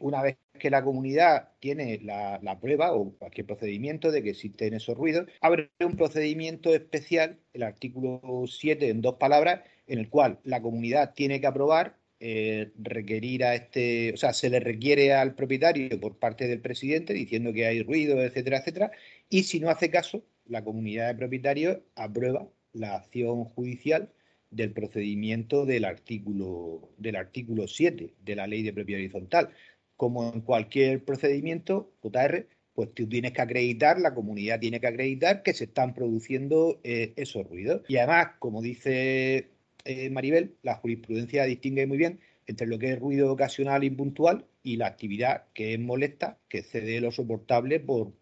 [0.00, 4.74] una vez que la comunidad tiene la, la, prueba o cualquier procedimiento de que existen
[4.74, 10.38] esos ruidos, abre un procedimiento especial, el artículo 7 en dos palabras, en el cual
[10.44, 15.34] la comunidad tiene que aprobar eh, requerir a este, o sea, se le requiere al
[15.34, 18.92] propietario por parte del presidente diciendo que hay ruido, etcétera, etcétera,
[19.28, 24.12] y si no hace caso, la comunidad de propietarios aprueba la acción judicial
[24.50, 29.50] del procedimiento del artículo, del artículo 7 de la ley de propiedad horizontal.
[29.96, 35.42] Como en cualquier procedimiento, JR, pues tú tienes que acreditar, la comunidad tiene que acreditar
[35.42, 37.82] que se están produciendo eh, esos ruidos.
[37.88, 39.50] Y además, como dice
[39.84, 44.44] eh, Maribel, la jurisprudencia distingue muy bien entre lo que es ruido ocasional e puntual
[44.62, 48.12] y la actividad que es molesta, que excede lo soportable por,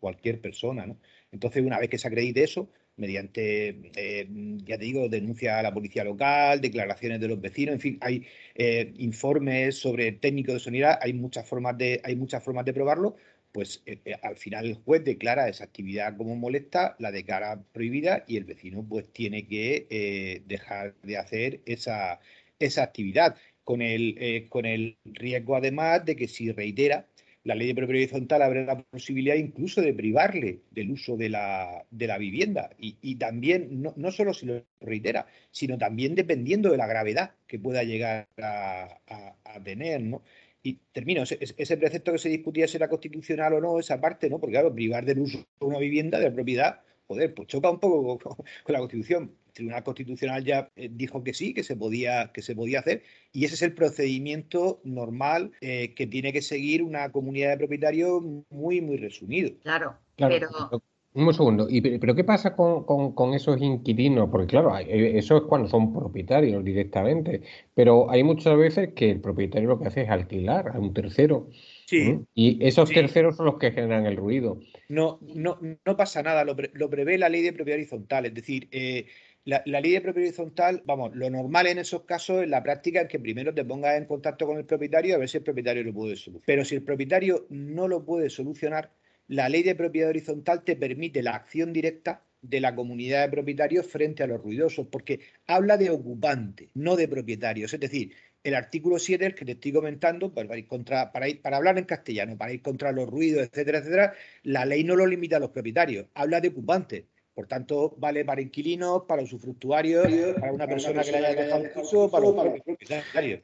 [0.00, 0.86] cualquier persona.
[1.32, 4.28] Entonces, una vez que se acredite eso, mediante, eh,
[4.64, 8.26] ya te digo, denuncia a la policía local, declaraciones de los vecinos, en fin, hay
[8.54, 13.16] eh, informes sobre técnico de sonido, hay muchas formas de, hay muchas formas de probarlo,
[13.54, 18.24] pues eh, eh, al final el juez declara esa actividad como molesta, la declara prohibida
[18.26, 22.18] y el vecino pues tiene que eh, dejar de hacer esa,
[22.58, 27.06] esa actividad, con el, con el riesgo además de que si reitera,
[27.44, 31.86] la ley de propiedad horizontal abre la posibilidad incluso de privarle del uso de la,
[31.90, 36.76] de la vivienda y, también, no, no, solo si lo reitera, sino también dependiendo de
[36.76, 40.22] la gravedad que pueda llegar a, a, a tener, ¿no?
[40.66, 44.40] Y termino, ese, precepto que se discutía si era constitucional o no, esa parte, ¿no?
[44.40, 47.78] Porque claro, privar del uso de una vivienda, de la propiedad, joder, pues choca un
[47.78, 49.36] poco con, la Constitución.
[49.48, 53.02] El Tribunal Constitucional ya eh, dijo que sí, que se podía, que se podía hacer,
[53.30, 58.22] y ese es el procedimiento normal eh, que tiene que seguir una comunidad de propietarios
[58.48, 59.52] muy, muy resumido.
[59.60, 60.34] Claro, claro.
[60.70, 60.82] pero
[61.14, 64.28] un segundo, ¿Y, pero qué pasa con, esos inquilinos?
[64.30, 69.20] Porque claro, eh, eso es cuando son propietarios directamente, pero hay muchas veces que el
[69.20, 71.48] propietario lo que hace es alquilar a un tercero.
[71.86, 72.18] Sí.
[72.34, 74.58] Y esos terceros son los que generan el ruido.
[74.88, 76.56] No, no, no pasa nada, lo,
[76.90, 79.06] prevé la ley de propiedad horizontal, es decir, eh,
[79.44, 83.08] la, ley de propiedad horizontal, vamos, lo normal en esos casos en la práctica es
[83.08, 85.92] que primero te pongas en contacto con el propietario a ver si el propietario lo
[85.92, 86.46] puede solucionar.
[86.46, 88.90] Pero si el propietario no lo puede solucionar,
[89.28, 93.86] la ley de propiedad horizontal te permite la acción directa de la comunidad de propietarios
[93.86, 97.72] frente a los ruidosos, porque habla de ocupantes, no de propietarios.
[97.72, 101.28] Es decir, el artículo 7, el que te estoy comentando, pues, para, ir contra, para,
[101.28, 104.94] ir, para hablar en castellano, para ir contra los ruidos, etcétera, etcétera, la ley no
[104.94, 107.04] lo limita a los propietarios, habla de ocupantes.
[107.32, 110.06] Por tanto, vale para inquilinos, para usufructuarios,
[110.38, 113.40] para una persona que le haya dejado el piso, para los propietarios.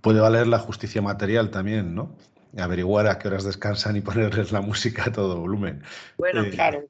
[0.00, 2.16] Puede valer la justicia material también, ¿no?
[2.58, 5.82] Averiguar a qué horas descansan y ponerles la música a todo volumen.
[6.18, 6.84] Bueno, eh, claro.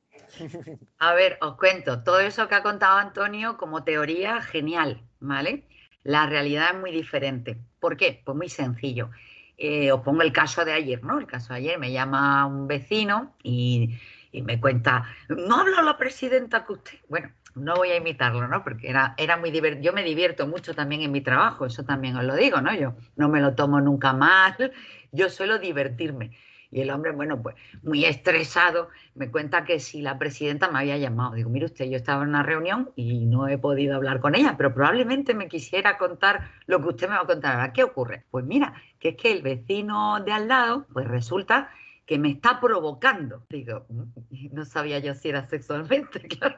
[0.98, 5.66] A ver, os cuento, todo eso que ha contado Antonio como teoría, genial, ¿vale?
[6.04, 7.58] La realidad es muy diferente.
[7.78, 8.22] ¿Por qué?
[8.24, 9.10] Pues muy sencillo.
[9.58, 11.18] eh, os pongo el caso de ayer, ¿no?
[11.18, 13.96] El caso de ayer me llama un vecino y,
[14.32, 16.98] me cuenta, no habla la presidenta que usted.
[17.08, 18.62] Bueno, no voy a imitarlo, ¿no?
[18.64, 19.84] Porque era, era muy divertido.
[19.84, 22.74] Yo me divierto mucho también en mi trabajo, eso también os lo digo, ¿no?
[22.74, 24.72] Yo no me lo tomo nunca mal,
[25.12, 26.32] yo suelo divertirme.
[26.70, 30.96] Y el hombre, bueno, pues muy estresado, me cuenta que si la presidenta me había
[30.96, 31.34] llamado.
[31.34, 34.54] Digo, mire usted, yo estaba en una reunión y no he podido hablar con ella,
[34.56, 37.74] pero probablemente me quisiera contar lo que usted me va a contar ahora.
[37.74, 38.24] ¿Qué ocurre?
[38.30, 41.68] Pues mira, que es que el vecino de al lado, pues resulta
[42.06, 43.44] que me está provocando.
[43.48, 43.86] Digo,
[44.52, 46.56] no sabía yo si era sexualmente, claro.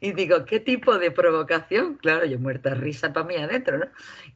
[0.00, 1.96] Y digo, ¿qué tipo de provocación?
[1.96, 3.86] Claro, yo muerta de risa para mí adentro, ¿no?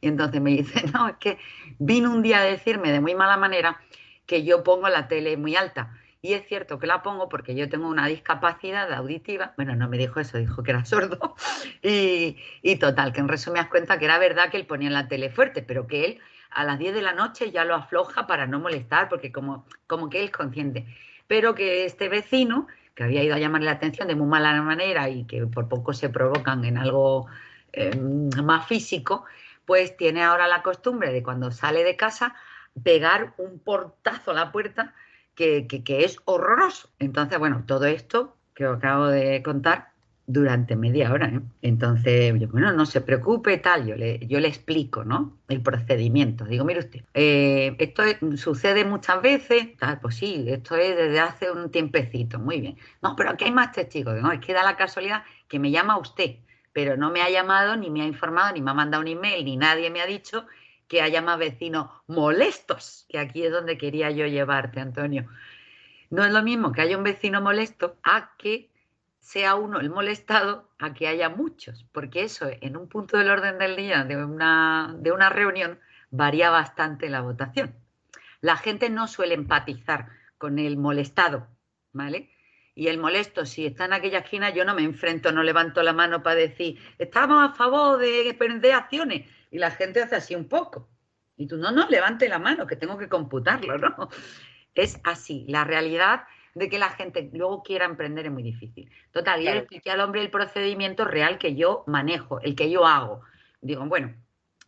[0.01, 1.37] Y entonces me dice, no, es que
[1.79, 3.79] vino un día a decirme de muy mala manera
[4.25, 5.95] que yo pongo la tele muy alta.
[6.21, 9.53] Y es cierto que la pongo porque yo tengo una discapacidad auditiva.
[9.55, 11.35] Bueno, no me dijo eso, dijo que era sordo.
[11.81, 15.07] Y, y total, que en resumen das cuenta que era verdad que él ponía la
[15.07, 16.19] tele fuerte, pero que él
[16.51, 20.09] a las 10 de la noche ya lo afloja para no molestar, porque como, como
[20.09, 20.85] que él es consciente.
[21.27, 25.09] Pero que este vecino, que había ido a llamarle la atención de muy mala manera
[25.09, 27.27] y que por poco se provocan en algo
[27.71, 29.25] eh, más físico,
[29.65, 32.35] pues tiene ahora la costumbre de cuando sale de casa
[32.83, 34.93] pegar un portazo a la puerta
[35.35, 36.89] que, es horroroso.
[36.99, 39.88] Entonces, bueno, todo esto que os acabo de contar
[40.29, 41.27] durante media hora.
[41.27, 41.41] ¿eh?
[41.63, 45.39] Entonces, bueno, no se preocupe, tal, yo le, explico, ¿no?
[45.47, 46.45] El procedimiento.
[46.45, 48.03] Digo, mire usted, eh, esto
[48.37, 52.77] sucede muchas veces, tal, pues sí, esto es desde hace un tiempecito, muy bien.
[53.01, 54.21] No, pero aquí hay más testigos.
[54.21, 56.35] No, es que da la casualidad que me llama usted,
[56.73, 59.43] pero no me ha llamado, ni me ha informado, ni me ha mandado un email,
[59.43, 60.45] ni nadie me ha dicho
[60.87, 65.27] que haya más vecinos molestos, que aquí es donde quería yo llevarte, Antonio.
[66.11, 68.68] No es lo mismo que haya un vecino molesto a que
[69.29, 73.59] sea uno el molestado a que haya muchos, porque eso en un punto del orden
[73.59, 77.75] del día de una, de una reunión varía bastante la votación.
[78.41, 80.07] La gente no suele empatizar
[80.39, 81.47] con el molestado,
[81.93, 82.31] ¿vale?
[82.73, 85.93] Y el molesto, si está en aquella esquina, yo no me enfrento, no levanto la
[85.93, 90.49] mano para decir, estamos a favor de emprender acciones y la gente hace así un
[90.49, 90.89] poco.
[91.37, 94.09] Y tú, no, no, levante la mano, que tengo que computarlo, ¿no?
[94.73, 95.45] Es así.
[95.47, 96.23] La realidad
[96.55, 98.89] de que la gente luego quiera emprender es muy difícil.
[99.11, 102.85] Total, yo le expliqué al hombre el procedimiento real que yo manejo, el que yo
[102.85, 103.21] hago.
[103.61, 104.13] Digo, bueno,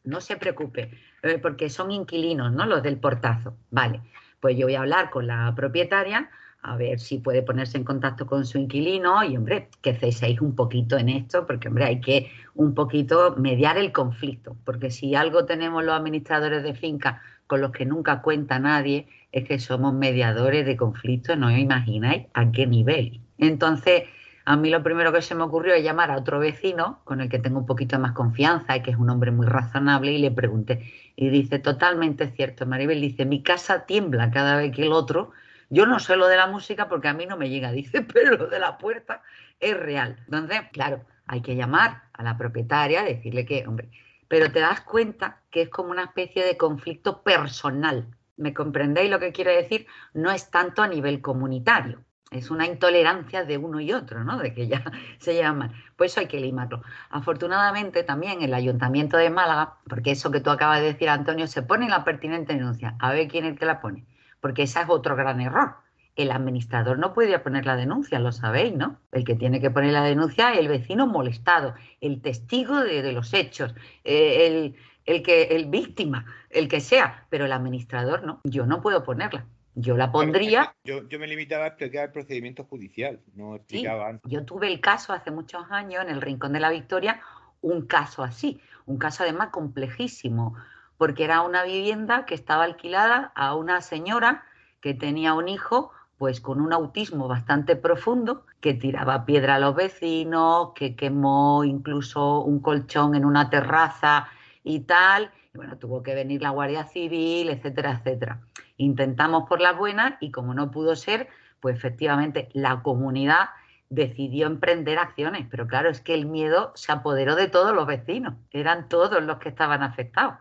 [0.04, 0.92] no se preocupe,
[1.24, 2.66] eh, porque son inquilinos, ¿no?
[2.66, 3.58] Los del portazo.
[3.70, 4.02] Vale,
[4.40, 6.30] pues yo voy a hablar con la propietaria
[6.64, 10.56] a ver si puede ponerse en contacto con su inquilino y, hombre, que ceséis un
[10.56, 15.46] poquito en esto, porque, hombre, hay que un poquito mediar el conflicto, porque si algo
[15.46, 20.66] tenemos los administradores de finca con los que nunca cuenta nadie, es que somos mediadores
[20.66, 23.22] de conflictos, no os imagináis a qué nivel.
[23.38, 24.04] Entonces,
[24.46, 27.30] a mí lo primero que se me ocurrió es llamar a otro vecino con el
[27.30, 30.32] que tengo un poquito más confianza y que es un hombre muy razonable y le
[30.32, 30.92] pregunté.
[31.16, 35.32] Y dice, totalmente cierto, Maribel, dice, mi casa tiembla cada vez que el otro
[35.72, 38.38] yo no sé lo de la música porque a mí no me llega, dice, pero
[38.38, 39.24] lo de la puerta
[39.60, 40.18] es real.
[40.26, 43.90] Entonces, claro, hay que llamar a la propietaria, decirle que, hombre,
[44.28, 48.06] pero te das cuenta que es como una especie de conflicto personal.
[48.42, 49.88] ¿Me comprendéis lo que quiero decir?
[50.14, 52.04] No es tanto a nivel comunitario.
[52.30, 54.38] Es una intolerancia de uno y otro, ¿no?
[54.38, 54.84] De que ya
[55.20, 55.74] se llaman.
[55.96, 56.82] Pues eso hay que limarlo.
[57.10, 61.62] Afortunadamente también el Ayuntamiento de Málaga, porque eso que tú acabas de decir, Antonio, se
[61.62, 62.96] pone la pertinente denuncia.
[63.00, 64.06] A ver quién es el que la pone
[64.42, 65.76] porque ese es otro gran error.
[66.18, 69.00] El administrador no puede poner la denuncia, lo sabéis, ¿no?
[69.14, 73.34] El que tiene que poner la denuncia es el vecino molestado, el testigo de, los
[73.34, 73.74] hechos,
[74.04, 78.42] eh, el, el, que, el víctima, el que sea, pero el administrador no.
[78.44, 79.46] Yo no puedo ponerla.
[79.76, 80.76] Yo la pondría.
[80.84, 84.30] Yo, me limitaba a explicar el procedimiento judicial, no explicaba antes.
[84.30, 87.22] Yo tuve el caso hace muchos años en el Rincón de la Victoria,
[87.62, 90.56] un caso así, un caso además complejísimo,
[90.98, 94.44] porque era una vivienda que estaba alquilada a una señora
[94.82, 99.74] que tenía un hijo pues con un autismo bastante profundo, que tiraba piedra a los
[99.74, 104.28] vecinos, que quemó incluso un colchón en una terraza
[104.64, 105.32] y tal.
[105.54, 108.42] Y bueno, tuvo que venir la Guardia Civil, etcétera, etcétera.
[108.78, 111.28] Intentamos por las buenas y como no pudo ser,
[111.60, 113.50] pues efectivamente la comunidad
[113.90, 115.48] decidió emprender acciones.
[115.52, 119.38] Pero claro, es que el miedo se apoderó de todos los vecinos, eran todos los
[119.38, 120.36] que estaban afectados.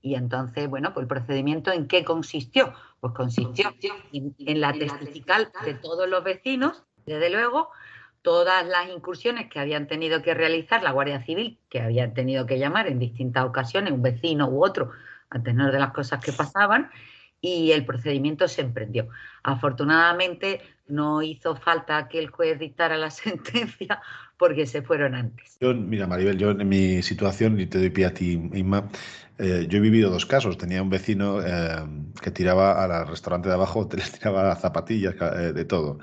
[0.00, 2.74] Y entonces, bueno, pues el procedimiento en qué consistió?
[3.00, 3.74] Pues consistió
[4.12, 7.70] en, la testifical de todos los vecinos, desde luego,
[8.24, 12.58] todas las incursiones que habían tenido que realizar la Guardia Civil, que habían tenido que
[12.58, 14.92] llamar en distintas ocasiones, un vecino u otro,
[15.28, 16.90] a tener de las cosas que pasaban,
[17.42, 19.08] y el procedimiento se emprendió.
[19.42, 24.00] Afortunadamente no hizo falta que el juez dictara la sentencia
[24.38, 25.58] porque se fueron antes.
[25.60, 28.88] Yo, mira, Maribel, yo en mi situación, y te doy pie a ti, Inma,
[29.36, 30.56] eh, yo he vivido dos casos.
[30.56, 31.84] Tenía un vecino eh,
[32.22, 35.98] que tiraba al restaurante de abajo, le tiraba zapatillas, eh, de todo.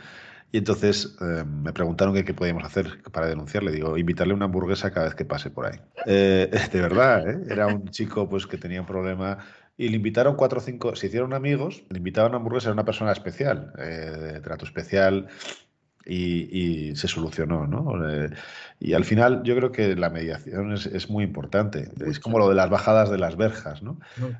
[0.51, 3.71] Y entonces me preguntaron qué podíamos hacer para denunciarle.
[3.71, 5.79] Digo, invitarle una hamburguesa cada vez que pase por ahí.
[6.05, 9.37] de verdad, era un chico pues que tenía un problema
[9.77, 12.85] y le invitaron cuatro o cinco, se hicieron amigos, le invitaban a hamburguesa, era una
[12.85, 15.29] persona especial, de trato especial,
[16.05, 18.07] y, se solucionó, ¿no?
[18.09, 18.29] Eh,
[18.79, 21.89] y al final yo creo que la mediación es, muy importante.
[22.05, 23.99] Es como lo de las bajadas de las verjas, ¿no?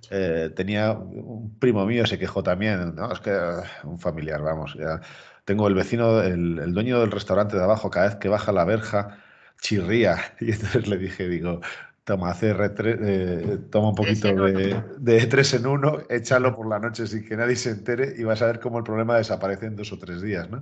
[0.10, 3.12] Eh, tenía un primo mío se quejó también, ¿no?
[3.12, 5.02] Es que ah, un familiar, vamos, ya.
[5.52, 9.18] Tengo el vecino, el, dueño del restaurante de abajo, cada vez que baja la verja,
[9.60, 10.16] chirría.
[10.40, 11.60] Y entonces le dije, digo,
[12.06, 17.28] toma, eh, toma un poquito de, de, tres en uno, échalo por la noche sin
[17.28, 20.00] que nadie se entere y vas a ver cómo el problema desaparece en dos o
[20.00, 20.62] tres días, ¿no?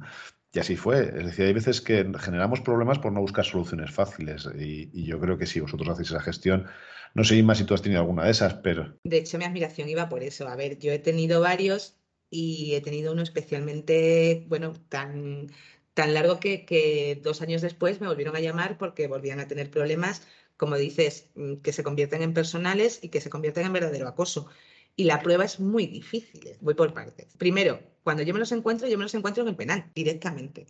[0.54, 1.02] Y así fue.
[1.02, 4.50] Es decir, hay veces que generamos problemas por no buscar soluciones fáciles.
[4.58, 6.66] Y, yo creo que si vosotros hacéis esa gestión,
[7.14, 8.98] no sé, más si tú has tenido alguna de esas, pero.
[9.04, 10.48] De hecho, mi admiración iba por eso.
[10.48, 11.99] A ver, yo he tenido varios
[12.30, 15.48] y he tenido uno especialmente, bueno, tan,
[15.94, 20.28] tan largo que, dos años después me volvieron a llamar porque volvían a tener problemas,
[20.58, 24.48] como dices, mm, que se convierten en personales y que se convierten en verdadero acoso.
[24.96, 26.58] Y la prueba es muy difícil.
[26.62, 27.36] Voy por partes.
[27.38, 30.68] Primero, cuando yo me los encuentro, yo me los encuentro en penal, directamente.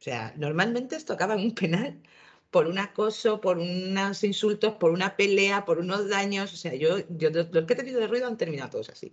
[0.00, 2.02] O sea, normalmente esto acaba en un penal
[2.52, 6.52] por un acoso, por unos insultos, por una pelea, por unos daños.
[6.52, 9.10] O sea, yo, yo los que he tenido de ruido han terminado todos así.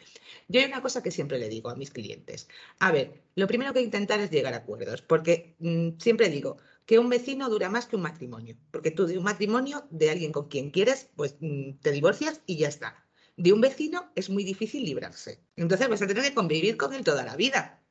[0.50, 2.50] Yo hay una cosa que siempre le digo a mis clientes.
[2.80, 7.00] A ver, lo primero que intentar es llegar a acuerdos, porque mm, siempre digo que
[7.00, 10.50] un vecino dura más que un matrimonio, porque tú de un matrimonio, de alguien con
[10.50, 13.06] quien quieres, pues mm, te divorcias y ya está
[13.38, 15.42] de un vecino es muy difícil librarse.
[15.56, 17.82] Entonces vas a tener que convivir con él toda la vida.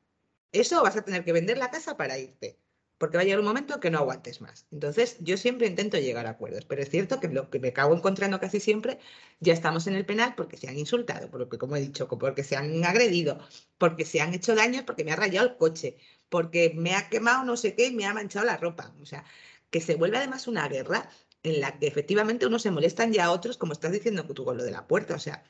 [0.51, 2.59] Eso vas a tener que vender la casa para irte,
[2.99, 4.67] porque va a llegar un momento que no aguantes más.
[4.71, 7.95] Entonces yo siempre intento llegar a acuerdos, pero es cierto que lo que me acabo
[7.95, 8.99] encontrando casi siempre,
[9.39, 12.57] ya estamos en el penal porque se han insultado, porque como he dicho, porque se
[12.57, 13.39] han agredido,
[13.77, 15.97] porque se han hecho daños, porque me ha rayado el coche,
[16.29, 18.93] porque me ha quemado no sé qué y me ha manchado la ropa.
[19.01, 19.23] O sea,
[19.71, 21.09] que se vuelve además una guerra
[21.43, 24.57] en la que efectivamente unos se molestan ya a otros, como estás diciendo tú con
[24.57, 25.15] lo de la puerta.
[25.15, 25.43] O sea,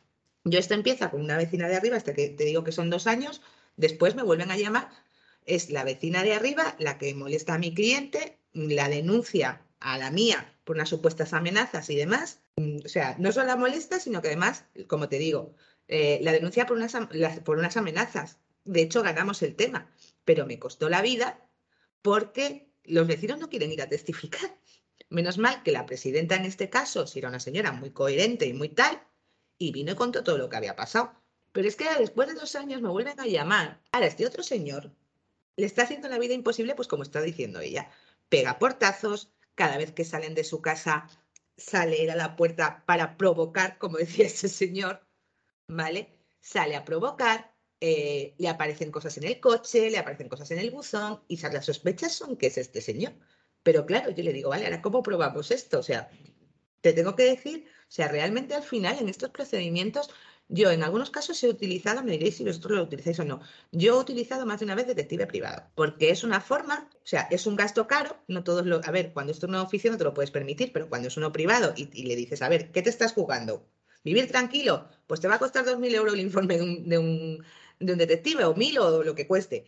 [0.43, 3.07] yo esto empieza con una vecina de arriba, hasta que te digo que son dos
[3.07, 3.41] años,
[3.75, 4.89] después me vuelven a llamar,
[5.45, 10.11] es la vecina de arriba la que molesta a mi cliente, la denuncia a la
[10.11, 12.41] mía por unas supuestas amenazas y demás.
[12.57, 15.55] O sea, no solo la molesta, sino que además, como te digo,
[15.87, 16.93] eh, la denuncia por unas,
[17.43, 18.37] por unas amenazas.
[18.65, 19.89] De hecho, ganamos el tema,
[20.25, 21.39] pero me costó la vida
[22.01, 24.57] porque los vecinos no quieren ir a testificar.
[25.09, 28.53] Menos mal que la presidenta en este caso, si era una señora muy coherente y
[28.53, 29.01] muy tal,
[29.57, 31.13] y vino y contó todo lo que había pasado.
[31.51, 33.81] Pero es que después de dos años me vuelven a llamar.
[33.91, 34.91] Ahora, este otro señor
[35.59, 37.89] le está haciendo la vida imposible, pues como está diciendo ella.
[38.29, 41.07] Pega portazos, cada vez que salen de su casa
[41.57, 45.05] sale a la puerta para provocar, como decía ese señor,
[45.67, 46.17] ¿vale?
[46.39, 50.71] Sale a provocar, eh, le aparecen cosas en el coche, le aparecen cosas en el
[50.71, 53.13] buzón, y las sospechas son que es este señor.
[53.63, 55.79] Pero claro, yo le digo, vale, ahora ¿cómo probamos esto?
[55.79, 56.09] O sea,
[56.81, 60.09] te tengo que decir, o sea, realmente al final en estos procedimientos,
[60.49, 63.39] yo en algunos casos he utilizado, me diréis si vosotros lo utilizáis o no,
[63.71, 67.27] yo he utilizado más de una vez detective privado, porque es una forma, o sea,
[67.31, 69.97] es un gasto caro, no todos lo, a ver, cuando esto es un oficio no
[69.97, 72.81] te lo puedes permitir, pero cuando es uno privado y, le dices, a ver, ¿qué
[72.81, 73.65] te estás jugando?
[74.03, 74.89] ¿Vivir tranquilo?
[75.07, 77.45] Pues te va a costar 2.000 euros el informe de un, de un,
[77.79, 79.65] de un detective o 1.000 o lo que cueste.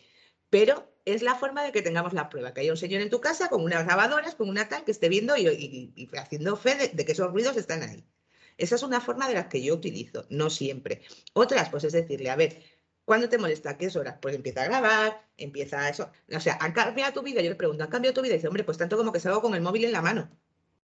[0.50, 3.22] Pero es la forma de que tengamos la prueba, que haya un señor en tu
[3.22, 7.12] casa con unas grabadoras, con una tal que esté viendo y, haciendo fe de, que
[7.12, 8.06] esos ruidos están ahí.
[8.62, 11.02] Esa es una forma de las que yo utilizo, no siempre.
[11.34, 12.62] Otras, pues es decirle, a ver,
[13.06, 13.76] ¿cuándo te molesta?
[13.76, 14.20] ¿Qué horas?
[14.22, 16.12] Pues empieza a grabar, empieza a eso.
[16.32, 17.42] O sea, ¿han cambiado tu vida?
[17.42, 18.34] Yo le pregunto, ¿han cambiado tu vida?
[18.34, 20.30] Y dice, hombre, pues tanto como que salgo con el móvil en la mano,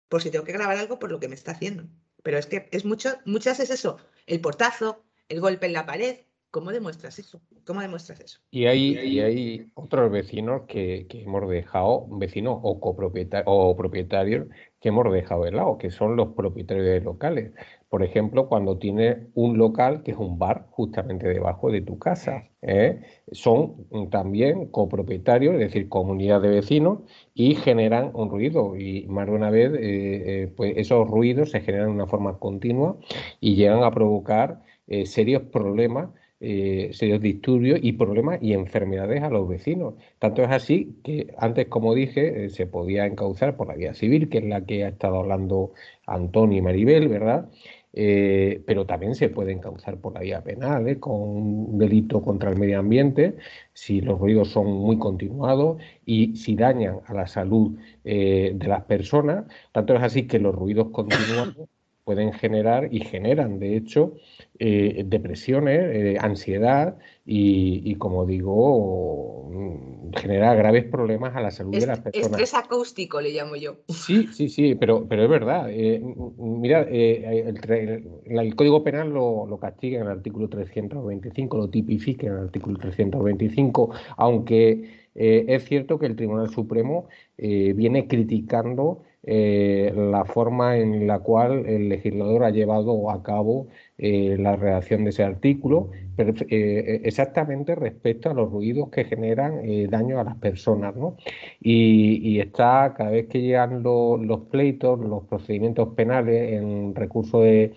[0.10, 1.86] por si tengo que grabar algo por lo que me está haciendo.
[2.24, 6.18] Pero es que es mucho, muchas es eso, el portazo, el golpe en la pared,
[6.52, 7.42] ¿Cómo demuestras eso?
[7.66, 8.42] ¿Cómo demuestras eso?
[8.52, 14.48] Y hay, y hay otros vecinos que, hemos dejado, vecinos o copropietarios o propietarios
[14.82, 17.52] que hemos dejado de lado, que son los propietarios de locales.
[17.88, 22.50] Por ejemplo, cuando tienes un local que es un bar justamente debajo de tu casa.
[22.63, 23.02] ¿eh?
[23.32, 27.00] Son también copropietarios, es decir, comunidad de vecinos,
[27.36, 28.76] y generan un ruido.
[28.76, 32.40] Y más de una vez, eh, eh, pues esos ruidos se generan de una forma
[32.40, 32.98] continua
[33.40, 34.62] y llegan a provocar
[35.06, 36.10] serios problemas
[36.42, 39.94] eh, serios disturbios y problemas y enfermedades a los vecinos.
[40.19, 44.29] Tanto es así que antes, como dije, eh, se podía encauzar por la vía civil,
[44.29, 45.73] que es la que ha estado hablando
[46.06, 47.50] Antonio y Maribel, ¿verdad?
[47.94, 51.00] eh, pero también se pueden causar por la vía penal, ¿eh?
[51.00, 53.37] con un delito contra el medio ambiente,
[53.73, 58.85] si los ruidos son muy continuados y si dañan a la salud eh, de las
[58.85, 59.46] personas.
[59.71, 61.56] Tanto es así que los ruidos continuados
[62.04, 64.15] pueden generar y generan, de hecho,
[64.60, 71.85] eh, depresiones, eh, ansiedad y, como digo, mm, genera graves problemas a la salud de
[71.85, 72.31] las personas.
[72.31, 73.77] Estrés acústico le llamo yo.
[73.87, 75.67] Sí, sí, sí, pero, pero es verdad.
[75.69, 76.02] Eh,
[76.37, 82.39] mira, el, Código Penal lo, lo, castiga en el artículo 325, lo tipifica en el
[82.39, 91.06] artículo 325, aunque es cierto que el Tribunal Supremo viene criticando eh, la forma en
[91.06, 93.67] la cual el legislador ha llevado a cabo
[94.00, 100.19] eh, la redacción de ese artículo, eh, exactamente respecto a los ruidos que generan daño
[100.19, 100.96] a las personas.
[100.96, 101.17] ¿no?
[101.60, 107.74] Y, está, cada vez que llegan los pleitos, los procedimientos penales en recurso de,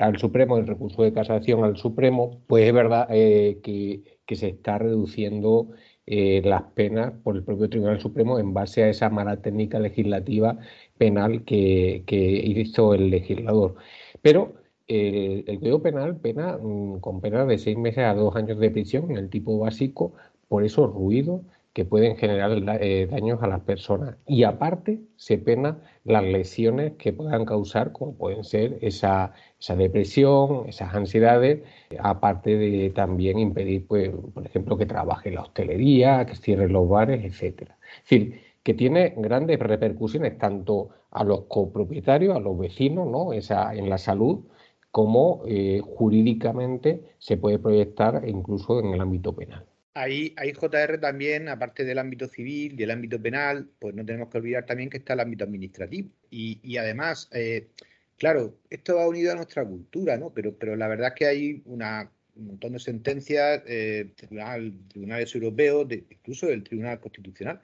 [0.00, 4.78] al Supremo, el recurso de casación al Supremo, pues es verdad que, que se está
[4.78, 5.70] reduciendo
[6.06, 10.58] eh, las penas por el propio Tribunal Supremo en base a esa mala técnica legislativa
[10.98, 13.76] penal que, hizo el legislador.
[14.22, 14.54] Pero
[14.86, 19.10] el, Código Penal pena mm, con pena de seis meses a dos años de prisión
[19.10, 20.14] en el tipo básico
[20.48, 21.42] por esos ruidos
[21.76, 24.16] que pueden generar eh, daños a las personas.
[24.26, 30.66] Y aparte se pena las lesiones que puedan causar, como pueden ser esa, esa depresión,
[30.68, 31.64] esas ansiedades,
[31.98, 37.22] aparte de también impedir, pues, por ejemplo, que trabaje la hostelería, que cierren los bares,
[37.22, 37.76] etcétera.
[37.96, 43.34] Es decir, que tiene grandes repercusiones tanto a los copropietarios, a los vecinos, ¿no?
[43.34, 44.46] Esa, en la salud,
[44.90, 49.66] como eh, jurídicamente se puede proyectar incluso en el ámbito penal.
[49.96, 54.28] Ahí, ahí JR también, aparte del ámbito civil y el ámbito penal, pues no tenemos
[54.28, 56.10] que olvidar también que está el ámbito administrativo.
[56.28, 57.68] Y, además, eh,
[58.18, 60.34] claro, esto va unido a nuestra cultura, ¿no?
[60.34, 65.34] Pero, pero la verdad es que hay una, un montón de sentencias, eh, tribunal, tribunales
[65.34, 67.62] europeos, incluso del Tribunal Constitucional,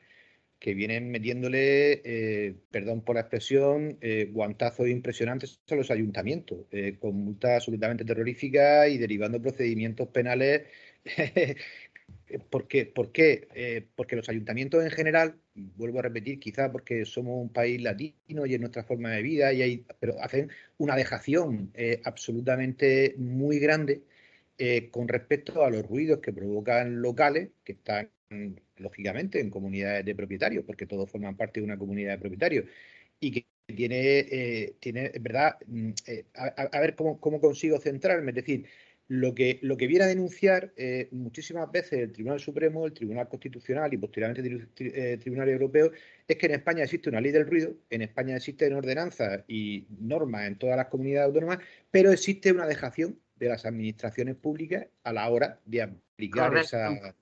[0.58, 3.98] que vienen metiéndole, eh, perdón por la expresión,
[4.30, 6.60] guantazos impresionantes a los ayuntamientos,
[6.98, 10.62] con multas absolutamente terroríficas y derivando procedimientos penales
[12.50, 12.86] ¿Por qué?
[12.86, 13.48] ¿Por qué?
[13.54, 18.46] Eh, porque los ayuntamientos en general, vuelvo a repetir, quizá porque somos un país latino
[18.46, 23.58] y es nuestra forma de vida, y hay, pero hacen una dejación eh, absolutamente muy
[23.58, 24.02] grande
[24.92, 28.10] con respecto a los ruidos que provocan locales que están,
[28.76, 32.66] lógicamente, en comunidades de propietarios, porque todos forman parte de una comunidad de propietarios,
[33.18, 35.90] y que tiene, tiene verdad, mm,
[36.34, 38.66] a, ver cómo consigo centrarme, es decir,
[39.08, 43.28] lo que, lo que viene a denunciar eh, muchísimas veces el Tribunal Supremo, el Tribunal
[43.28, 45.90] Constitucional y posteriormente el eh, Tribunal Europeo
[46.26, 50.46] es que en España existe una ley del ruido, en España existen ordenanzas y normas
[50.46, 51.58] en todas las comunidades autónomas,
[51.90, 56.54] pero existe una dejación de las administraciones públicas a la hora de aplicar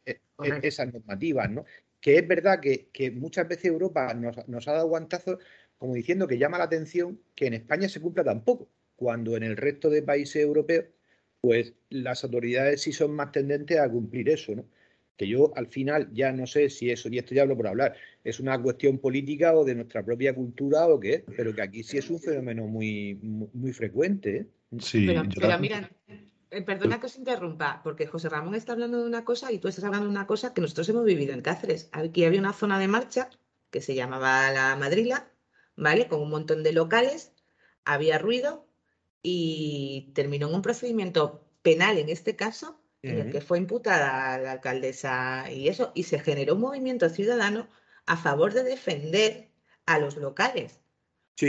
[0.05, 0.21] eh,
[0.63, 1.65] esas normativas, ¿no?
[2.01, 5.39] Que es verdad que, muchas veces Europa nos, nos ha dado guantazos
[5.77, 9.43] como diciendo que llama la atención que en España se cumpla tan poco, cuando en
[9.43, 10.85] el resto de países europeos
[11.41, 14.65] pues las autoridades sí son más tendentes a cumplir eso, ¿no?
[15.17, 17.95] Que yo al final ya no sé si eso, y esto ya hablo por hablar,
[18.25, 21.99] es una cuestión política o de nuestra propia cultura o qué, pero que aquí sí
[21.99, 24.37] es un fenómeno muy, muy, frecuente.
[24.37, 24.47] ¿eh?
[24.79, 25.91] Sí, pero, mira,
[26.51, 29.69] eh, perdona que os interrumpa, porque José Ramón está hablando de una cosa y tú
[29.69, 31.91] estás hablando de una cosa que nosotros hemos vivido en Cáceres.
[31.93, 33.29] Aquí había una zona de marcha
[33.71, 35.31] que se llamaba la Madrila,
[35.77, 36.09] ¿vale?
[36.09, 37.33] Con un montón de locales,
[37.85, 38.67] había ruido,
[39.23, 44.53] y terminó en un procedimiento penal en este caso, en el que fue imputada la
[44.53, 47.69] alcaldesa y eso, y se generó un movimiento ciudadano
[48.05, 49.49] a favor de defender
[49.87, 50.81] a los locales.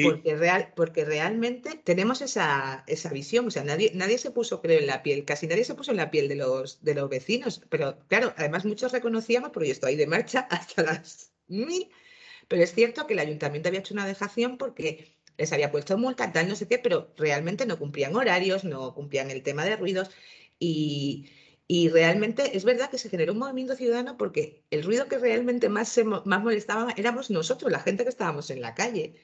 [0.04, 4.80] Porque, real, porque realmente tenemos esa, esa visión, o sea, nadie, nadie se puso, creo,
[4.80, 7.62] en la piel, casi nadie se puso en la piel de los, de los vecinos,
[7.68, 11.90] pero claro, además muchos reconocíamos, porque yo estoy de marcha hasta las mil,
[12.48, 16.32] pero es cierto que el ayuntamiento había hecho una dejación porque les había puesto multa,
[16.32, 20.12] tal, no sé qué, pero realmente no cumplían horarios, no cumplían el tema de ruidos
[20.60, 21.28] y,
[21.92, 25.90] realmente es verdad que se generó un movimiento ciudadano porque el ruido que realmente más,
[25.90, 29.16] se, más molestaba éramos nosotros, la gente que estábamos en la calle.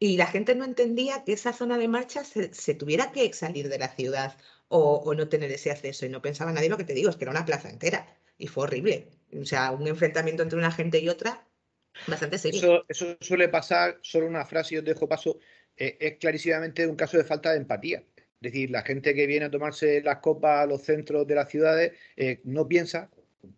[0.00, 3.78] Y la gente no entendía que esa zona de marcha se, tuviera que salir de
[3.78, 4.36] la ciudad
[4.68, 6.06] o, no tener ese acceso.
[6.06, 8.06] Y no pensaba nadie lo que te digo, es que era una plaza entera.
[8.38, 9.08] Y fue horrible.
[9.38, 11.48] O sea, un enfrentamiento entre una gente y otra
[12.06, 12.84] bastante serio.
[12.88, 15.38] Eso, suele pasar, solo una frase y os dejo paso.
[15.78, 18.04] Eh, es clarísimamente un caso de falta de empatía.
[18.16, 21.48] Es decir, la gente que viene a tomarse las copas a los centros de las
[21.48, 23.10] ciudades eh, no piensa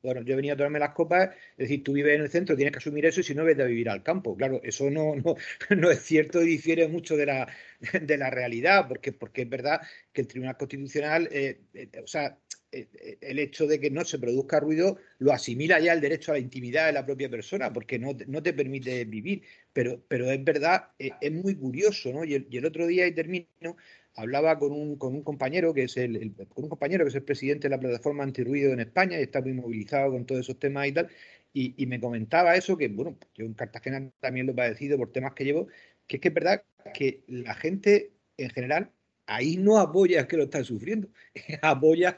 [0.03, 2.73] bueno, yo venía a tomarme las copas, es decir, tú vives en el centro, tienes
[2.73, 4.37] que asumir eso y si no, vete a vivir al campo.
[4.37, 5.37] Claro, eso no, no,
[5.77, 7.49] no es cierto y difiere mucho de la,
[8.01, 9.81] de la realidad, porque, porque es verdad
[10.12, 12.39] que el Tribunal Constitucional, eh, eh, o sea,
[12.73, 16.41] el hecho de que no se produzca ruido lo asimila ya el derecho a la
[16.41, 19.43] intimidad de la propia persona, porque no, no te permite vivir.
[19.73, 22.25] Pero, pero es verdad, es muy curioso, ¿no?
[22.25, 23.77] Y el, y otro día, y termino,
[24.14, 27.23] hablaba con un, con un compañero que es el, con un compañero que es el
[27.23, 30.87] presidente de la plataforma antirruido en España y está muy movilizado con todos esos temas
[30.89, 31.09] y tal,
[31.53, 35.35] y, me comentaba eso, que bueno, yo en Cartagena también lo he padecido por temas
[35.35, 35.66] que llevo,
[36.07, 36.62] que es que es verdad
[36.95, 38.93] que la gente en general
[39.31, 41.09] ahí no apoya a que lo están sufriendo,
[41.62, 42.16] apoya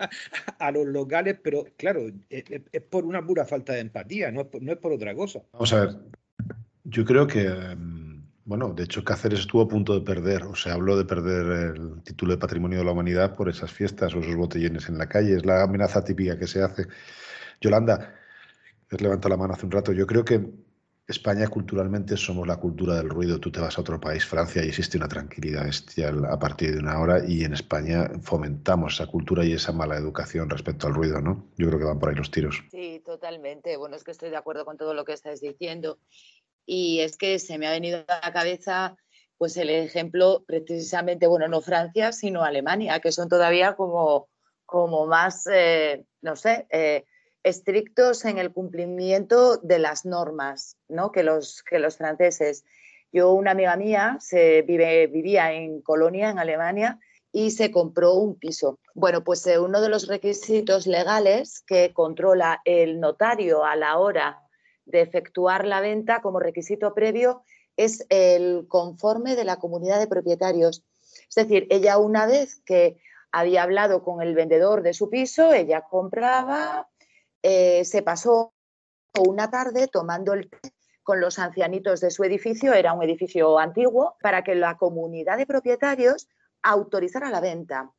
[0.58, 2.42] a los locales, pero claro, es,
[2.90, 5.42] por una pura falta de empatía, no es por, no es por otra cosa.
[5.52, 5.96] Vamos a ver,
[6.84, 7.42] yo creo que...
[7.42, 8.12] Em,
[8.44, 12.02] bueno, de hecho Cáceres estuvo a punto de perder, o sea, habló de perder el
[12.02, 15.36] título de Patrimonio de la Humanidad por esas fiestas o esos botellones en la calle.
[15.36, 16.88] Es la amenaza típica que se hace.
[17.60, 18.16] Yolanda,
[18.90, 19.92] has levantado la mano hace un rato.
[19.92, 20.44] Yo creo que
[21.06, 23.40] España culturalmente somos la cultura del ruido.
[23.40, 26.78] Tú te vas a otro país, Francia, y existe una tranquilidad bestial a partir de
[26.78, 31.20] una hora y en España fomentamos esa cultura y esa mala educación respecto al ruido,
[31.20, 31.50] ¿no?
[31.56, 32.62] Yo creo que van por ahí los tiros.
[32.70, 33.76] Sí, totalmente.
[33.76, 35.98] Bueno, es que estoy de acuerdo con todo lo que estás diciendo
[36.64, 38.96] y es que se me ha venido a la cabeza
[39.42, 44.28] pues el ejemplo precisamente, bueno, no Francia, sino Alemania, que son todavía como,
[44.64, 47.06] como más, eh, no sé, eh,
[47.42, 51.12] estrictos en el cumplimiento de las normas ¿no?
[51.12, 52.64] que, los, que los franceses.
[53.12, 56.98] Yo, una amiga mía, se vive, vivía en Colonia, en Alemania,
[57.32, 58.78] y se compró un piso.
[58.94, 64.42] Bueno, pues eh, uno de los requisitos legales que controla el notario a la hora
[64.84, 67.42] de efectuar la venta como requisito previo
[67.76, 70.84] es el conforme de la comunidad de propietarios.
[71.28, 72.98] Es decir, ella una vez que
[73.30, 76.88] había hablado con el vendedor de su piso, ella compraba,
[77.42, 78.54] eh, se pasó
[79.18, 80.58] una tarde tomando el té
[81.02, 85.46] con los ancianitos de su edificio, era un edificio antiguo, para que la comunidad de
[85.46, 86.28] propietarios
[86.62, 87.92] autorizara la venta.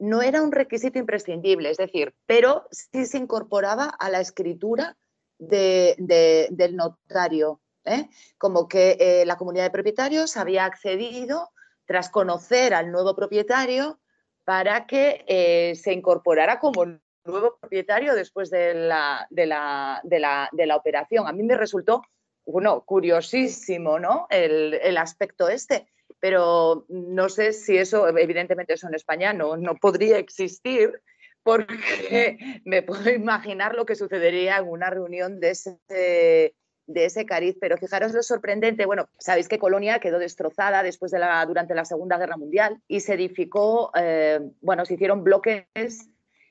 [0.00, 4.96] No era un requisito imprescindible, es decir, pero sí se incorporaba a la escritura
[5.38, 8.08] del notario, ¿eh?
[8.36, 11.50] como que eh, la comunidad de propietarios había accedido
[11.86, 14.00] tras conocer al nuevo propietario
[14.44, 16.84] para que se incorporara como
[17.30, 21.26] nuevo propietario después de la, de la, de la, de la operación.
[21.26, 22.02] A mí me resultó,
[22.44, 24.26] bueno, curiosísimo, ¿no?
[24.30, 25.86] El, el, aspecto este,
[26.20, 31.00] pero no sé si eso, evidentemente eso en España no, no podría existir,
[31.42, 37.56] porque me puedo imaginar lo que sucedería en una reunión de ese, de ese cariz.
[37.60, 41.84] Pero fijaros lo sorprendente, bueno, sabéis que Colonia quedó destrozada después de la, durante la
[41.84, 46.08] Segunda Guerra Mundial y se edificó, eh, bueno, se hicieron bloques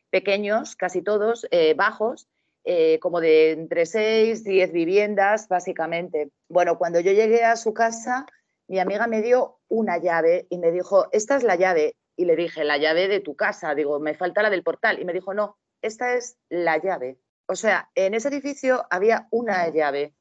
[0.10, 2.28] pequeños, casi todos, eh, bajos,
[2.64, 6.30] eh, como de entre 6, 10 viviendas, básicamente.
[6.50, 8.26] Bueno, cuando yo llegué a su casa,
[8.68, 12.36] mi amiga me dio una llave y me dijo, esta es la llave, y le
[12.36, 15.00] dije, la llave de tu casa, digo, me falta la del portal.
[15.00, 17.18] Y me dijo, no, esta es la llave.
[17.48, 20.14] O sea, en ese edificio había una llave.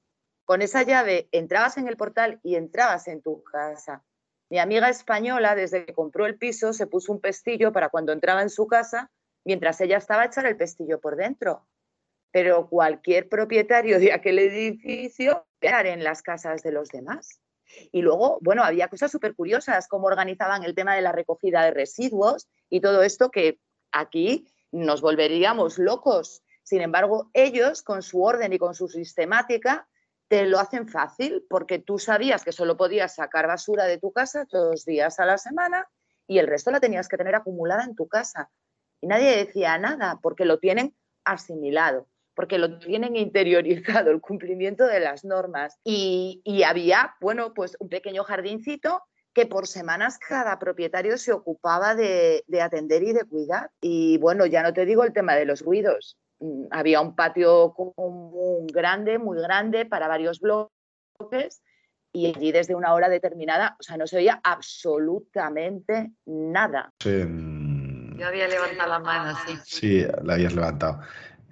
[0.44, 4.04] Con esa llave entrabas en el portal y entrabas en tu casa.
[4.48, 8.42] Mi amiga española, desde que compró el piso, se puso un pestillo para cuando entraba
[8.42, 9.10] en su casa,
[9.48, 11.66] mientras ella estaba echar el pestillo por dentro.
[12.30, 17.40] Pero cualquier propietario de aquel edificio en las casas de los demás.
[17.90, 21.70] Y luego, bueno, había cosas súper curiosas, como organizaban el tema de la recogida de
[21.70, 23.58] residuos y todo esto que
[23.90, 26.42] aquí nos volveríamos locos.
[26.62, 29.88] Sin embargo, ellos, con su orden y con su sistemática,
[30.28, 34.46] te lo hacen fácil porque tú sabías que solo podías sacar basura de tu casa
[34.52, 35.88] dos días a la semana
[36.26, 38.50] y el resto la tenías que tener acumulada en tu casa.
[39.00, 40.94] Y nadie decía nada porque lo tienen
[41.24, 45.76] asimilado porque lo tienen interiorizado, el cumplimiento de las normas.
[45.82, 49.02] Y, había, bueno, pues un pequeño jardincito
[49.34, 53.72] que por semanas cada propietario se ocupaba de, atender y de cuidar.
[53.80, 56.16] Y bueno, ya no te digo el tema de los ruidos.
[56.38, 61.60] Mm, había un patio común grande, muy grande, para varios bloques,
[62.12, 66.92] y allí desde una hora determinada, o sea, no se oía absolutamente nada.
[68.18, 69.58] Yo había levantado la mano, sí.
[69.64, 71.00] Sí, la habías levantado.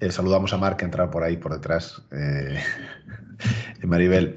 [0.01, 2.03] Eh, saludamos a Marc que entra por ahí por detrás.
[2.13, 2.63] Eh,
[3.83, 4.37] Maribel.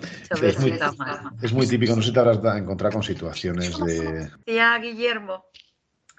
[1.41, 4.29] Es muy, típico, no sé si te habrás encontrado con situaciones de.
[4.45, 5.45] Tía Guillermo.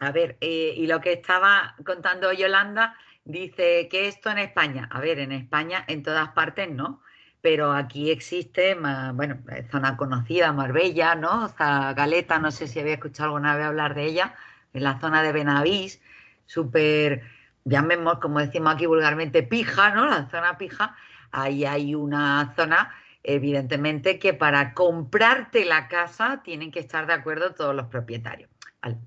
[0.00, 4.98] A ver, eh, y lo que estaba contando Yolanda dice que esto en España, a
[5.00, 7.02] ver, en España en todas partes no,
[7.42, 9.38] pero aquí existe, bueno,
[9.70, 11.48] zona conocida, Marbella, ¿no?
[11.48, 14.34] Zagaleta, no sé si había escuchado alguna vez hablar de ella,
[14.72, 16.00] en la zona de Benavís,
[16.46, 17.22] súper
[17.64, 20.06] llamemos, como decimos aquí vulgarmente, pija, ¿no?
[20.06, 20.96] La zona pija,
[21.30, 27.54] ahí hay una zona, evidentemente, que para comprarte la casa tienen que estar de acuerdo
[27.54, 28.50] todos los propietarios.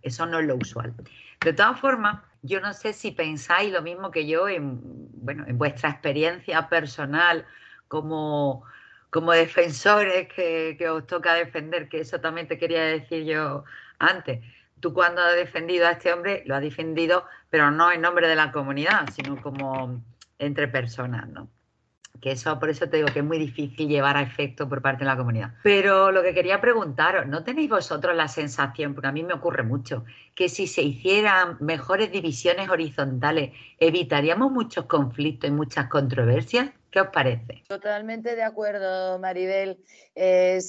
[0.01, 0.93] Eso no es lo usual.
[1.41, 4.79] De todas formas, yo no sé si pensáis lo mismo que yo en,
[5.13, 7.45] bueno, en vuestra experiencia personal
[7.87, 8.63] como,
[9.09, 13.63] como defensores que, que os toca defender, que eso también te quería decir yo
[13.97, 14.41] antes
[14.83, 18.35] tú cuando has defendido a este hombre, lo has defendido, pero no en nombre de
[18.35, 20.03] la comunidad, sino como
[20.37, 21.47] entre personas, ¿no?
[22.19, 25.05] Que eso, por eso te digo que es muy difícil llevar a efecto por parte
[25.05, 25.53] de la comunidad.
[25.63, 29.63] Pero lo que quería preguntaros, ¿no tenéis vosotros la sensación, porque a mí me ocurre
[29.63, 30.03] mucho,
[30.35, 36.71] que si se hicieran mejores divisiones horizontales, evitaríamos muchos conflictos y muchas controversias?
[36.93, 37.63] ¿Qué os parece?
[37.67, 39.83] Totalmente de acuerdo, Maribel.
[40.13, 40.59] Eh,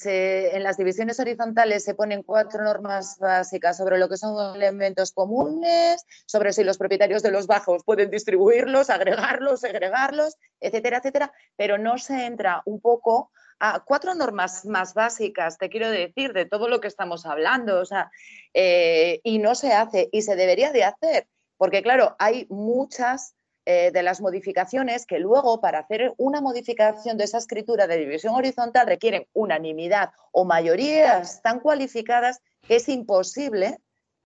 [0.55, 6.07] en las divisiones horizontales se ponen cuatro normas básicas sobre lo que son elementos comunes,
[6.25, 11.99] sobre si los propietarios de los bajos pueden distribuirlos, agregarlos, segregarlos, etcétera, etcétera, pero no
[11.99, 16.81] se entra un poco a cuatro normas más básicas, te quiero decir, de todo lo
[16.81, 18.11] que estamos hablando, o sea,
[18.55, 23.35] eh, y no se hace, y se debería de hacer, porque claro, hay muchas
[23.67, 28.35] eh, de las modificaciones que luego para hacer una modificación de esa escritura de división
[28.35, 33.79] horizontal requieren unanimidad o mayorías tan cualificadas que es imposible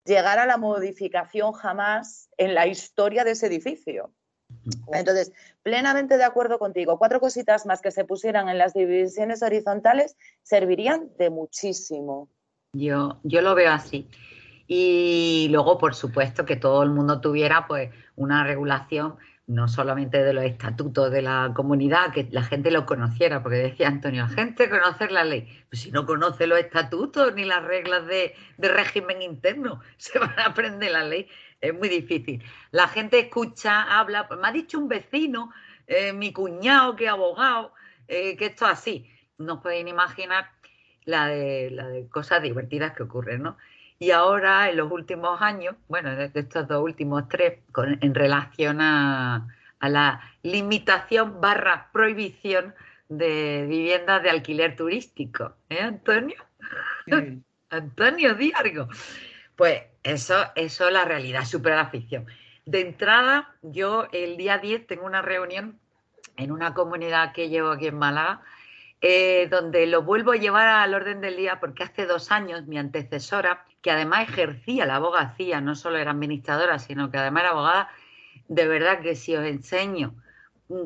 [0.05, 4.12] llegar a la modificación jamás en la historia de ese edificio.
[4.93, 10.16] Entonces, plenamente de acuerdo contigo, cuatro cositas más que se pusieran en las divisiones horizontales
[10.43, 12.29] servirían de muchísimo.
[12.75, 14.07] Yo, yo lo veo así.
[14.67, 20.33] Y luego, por supuesto, que todo el mundo tuviera pues una regulación no solamente de
[20.33, 24.71] los estatutos de la comunidad, que la gente lo conociera, porque decía Antonio, la gente
[24.71, 25.65] conocer la ley.
[25.69, 30.47] Pues si no conoce los estatutos ni las reglas de, régimen interno, se van a
[30.47, 31.29] aprender la ley.
[31.61, 32.43] Es muy difícil.
[32.71, 35.53] La gente escucha, habla, me ha dicho un vecino,
[35.87, 37.75] eh, mi cuñado que abogado,
[38.09, 39.11] eh, que esto es así.
[39.37, 40.51] No pueden imaginar
[41.05, 43.59] la de, la de cosas divertidas que ocurren, ¿no?
[43.99, 49.47] Y ahora, en los últimos años, bueno, de estos dos últimos tres, en relación a,
[49.80, 52.74] la limitación barra prohibición
[53.09, 55.57] de viviendas de alquiler turístico.
[55.68, 56.42] ¿Eh, Antonio?
[57.70, 58.53] Antonio, di
[59.57, 62.26] Pues eso, eso es la realidad, supera la ficción.
[62.66, 65.78] De entrada, yo el día 10 tengo una reunión
[66.36, 68.40] en una comunidad que llevo aquí en Málaga,
[69.01, 72.78] eh, donde lo vuelvo a llevar al orden del día porque hace dos años mi
[72.78, 77.91] antecesora, que además ejercía la abogacía, no solo era administradora, sino que además era abogada,
[78.49, 80.14] de verdad que si os enseño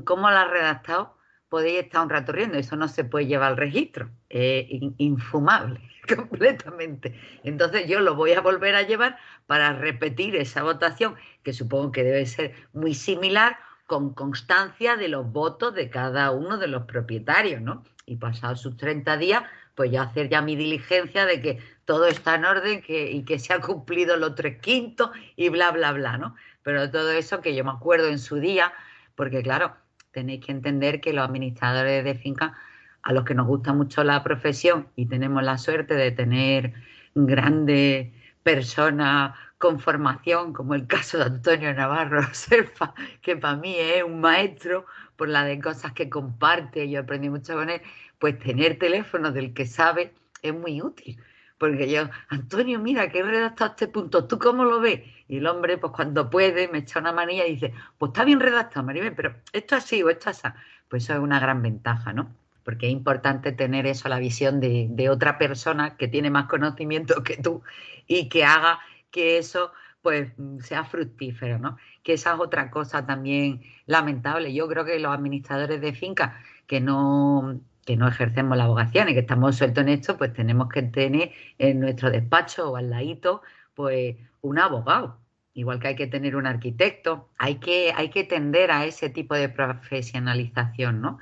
[0.04, 1.16] cómo la ha redactado,
[1.48, 5.80] podéis estar un rato riendo, eso no se puede llevar al registro, es infumable
[6.16, 7.14] completamente.
[7.44, 12.02] Entonces yo lo voy a volver a llevar para repetir esa votación, que supongo que
[12.02, 17.62] debe ser muy similar, con constancia de los votos de cada uno de los propietarios,
[17.62, 17.84] ¿no?
[18.06, 19.42] y pasados sus 30 días,
[19.74, 21.58] pues ya hacer ya mi diligencia de que
[21.88, 25.92] todo está en orden y que se ha cumplido los tres quintos y bla, bla,
[25.92, 26.36] bla, ¿no?
[26.62, 28.74] Pero todo eso que yo me acuerdo en su día,
[29.14, 29.74] porque claro,
[30.10, 32.58] tenéis que entender que los administradores de finca,
[33.00, 36.74] a los que nos gusta mucho la profesión y tenemos la suerte de tener
[37.14, 38.12] grandes
[38.42, 44.20] personas con formación, como el caso de Antonio Navarro Serfa, que para mí es un
[44.20, 44.84] maestro
[45.16, 47.80] por la de cosas que comparte, yo aprendí mucho con él,
[48.18, 50.12] pues tener teléfono del que sabe
[50.42, 51.18] es muy útil.
[51.58, 55.02] Porque yo, Antonio, mira, que he redactado este punto, ¿tú cómo lo ves?
[55.26, 58.40] Y el hombre, pues cuando puede, me echa una manilla y dice, pues está bien
[58.40, 60.48] redactado, Maribel, pero esto así o esto así.
[60.88, 62.30] Pues eso es una gran ventaja, ¿no?
[62.64, 67.22] Porque es importante tener eso, la visión de, de otra persona que tiene más conocimiento
[67.24, 67.62] que tú
[68.06, 68.78] y que haga
[69.10, 71.76] que eso pues sea fructífero, ¿no?
[72.02, 74.54] Que esa es otra cosa también lamentable.
[74.54, 76.34] Yo creo que los administradores de fincas
[76.66, 80.68] que no, que no ejercemos la abogacía y que estamos sueltos en esto, pues tenemos
[80.68, 83.40] que tener en nuestro despacho o al ladito,
[83.72, 85.16] pues un abogado.
[85.54, 89.34] Igual que hay que tener un arquitecto, hay que, hay que tender a ese tipo
[89.34, 91.18] de profesionalización, ¿no?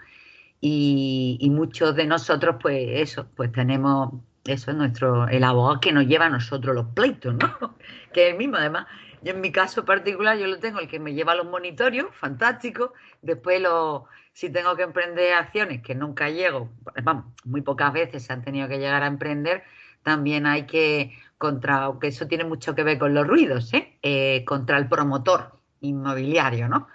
[0.60, 4.14] Y, y muchos de nosotros, pues eso, pues tenemos
[4.44, 7.76] eso es nuestro, el abogado que nos lleva a nosotros los pleitos, ¿no?
[8.12, 8.86] Que es el mismo, además.
[9.22, 12.92] Yo en mi caso particular, yo lo tengo, el que me lleva los monitorios, fantástico.
[13.22, 16.70] Después, lo, si tengo que emprender acciones que nunca llego,
[17.02, 19.64] vamos, muy pocas veces se han tenido que llegar a emprender,
[20.02, 23.98] también hay que, contra, aunque eso tiene mucho que ver con los ruidos, ¿eh?
[24.02, 26.88] Eh, contra el promotor inmobiliario, ¿no?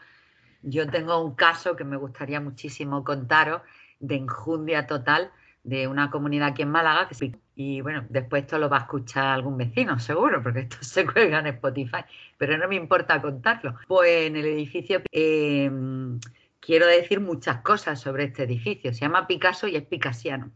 [0.62, 3.62] Yo tengo un caso que me gustaría muchísimo contaros
[4.00, 5.32] de enjundia total
[5.64, 7.16] de una comunidad aquí en Málaga que
[7.62, 11.40] Y bueno, después esto lo va a escuchar algún vecino, seguro, porque esto se cuelga
[11.40, 12.04] en Spotify,
[12.38, 13.76] pero no me importa contarlo.
[13.88, 16.20] Pues en el edificio em,
[16.60, 18.94] quiero decir muchas cosas sobre este edificio.
[18.94, 20.52] Se llama Picasso y es picasiano.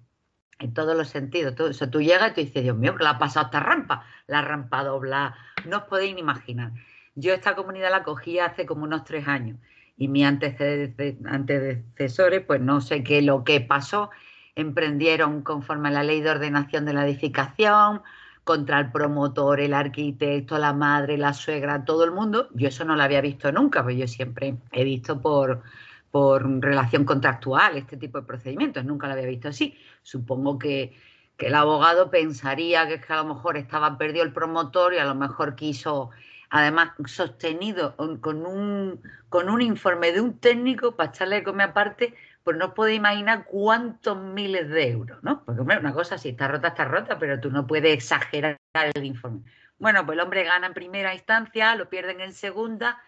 [0.57, 1.53] En todos los sentidos.
[1.53, 1.89] Todo eso.
[1.89, 4.05] Tú llegas y tú dices, Dios mío, la ha pasado esta rampa.
[4.25, 5.35] La rampa dobla.
[5.67, 6.71] No os podéis imaginar.
[7.13, 9.59] Yo esta comunidad la cogí hace como unos tres años
[9.97, 14.09] y mis antecesores, pues no sé qué lo que pasó,
[14.55, 18.01] emprendieron conforme a la ley de ordenación de la edificación,
[18.45, 22.47] contra el promotor, el arquitecto, la madre, la suegra, todo el mundo.
[22.53, 25.63] Yo eso no lo había visto nunca, pues yo siempre he visto por,
[26.11, 29.75] por relación contractual este tipo de procedimientos, nunca lo había visto así.
[30.03, 30.95] Supongo que,
[31.37, 35.05] que el abogado pensaría que, que a lo mejor estaba perdido el promotor y a
[35.05, 36.11] lo mejor quiso
[36.51, 42.13] además sostenido con un, con un informe de un técnico para echarle de comer aparte,
[42.45, 45.43] pues no puede imaginar cuántos miles de euros, ¿no?
[45.43, 49.03] Porque, hombre, una cosa, si está rota, está rota, pero tú no puedes exagerar el
[49.03, 49.41] informe.
[49.79, 53.01] Bueno, pues el hombre gana en primera instancia, lo pierden en segunda,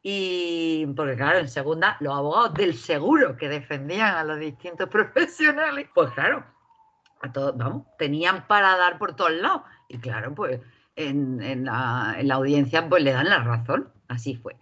[0.00, 5.88] y porque claro, en segunda, los abogados del seguro que defendían a los distintos profesionales,
[5.92, 6.44] pues claro,
[7.20, 9.62] a todos, vamos, tenían para dar por todos lados.
[9.88, 10.60] Y claro, pues
[10.94, 13.92] en, la, audiencia pues le dan la razón.
[14.06, 14.56] Así fue.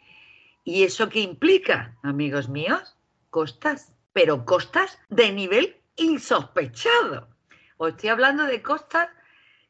[0.64, 2.96] ¿Y eso qué implica, amigos míos?
[3.30, 7.28] Costas, pero costas de nivel insospechado.
[7.76, 9.08] Os estoy hablando de costas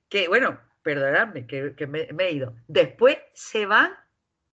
[0.09, 2.55] que, bueno, perdonadme que, me, he ido.
[2.68, 3.93] Después se van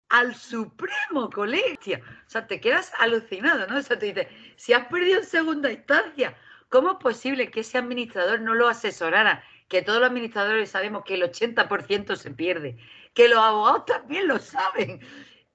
[0.09, 1.99] al Supremo Colegio.
[2.27, 3.77] O sea, te quedas alucinado, ¿no?
[3.77, 6.35] O sea, te dices, si has perdido en segunda instancia,
[6.69, 11.13] ¿cómo es posible que ese administrador no lo asesorara que todos los administradores sabemos que
[11.13, 12.77] el 80% se pierde,
[13.13, 14.99] que los abogados también lo saben,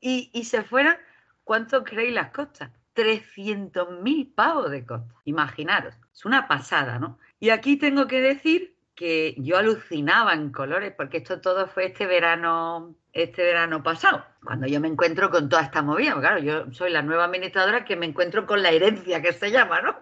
[0.01, 0.99] y, se fueran,
[1.45, 2.71] ¿cuánto creéis las costas?
[2.95, 5.17] 300.000 pavos de costas.
[5.25, 7.19] Imaginaros, es una pasada, ¿no?
[7.41, 12.07] Y aquí tengo que decir que yo alucinaba en colores, porque esto todo fue este
[12.07, 16.19] verano este verano pasado, cuando yo me encuentro con toda esta movida.
[16.19, 19.81] Claro, yo soy la nueva administradora que me encuentro con la herencia que se llama,
[19.81, 19.97] ¿no?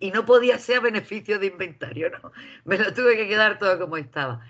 [0.00, 2.32] Y no podía ser a beneficio de inventario, ¿no?
[2.64, 4.40] Me lo tuve que quedar todo como estaba.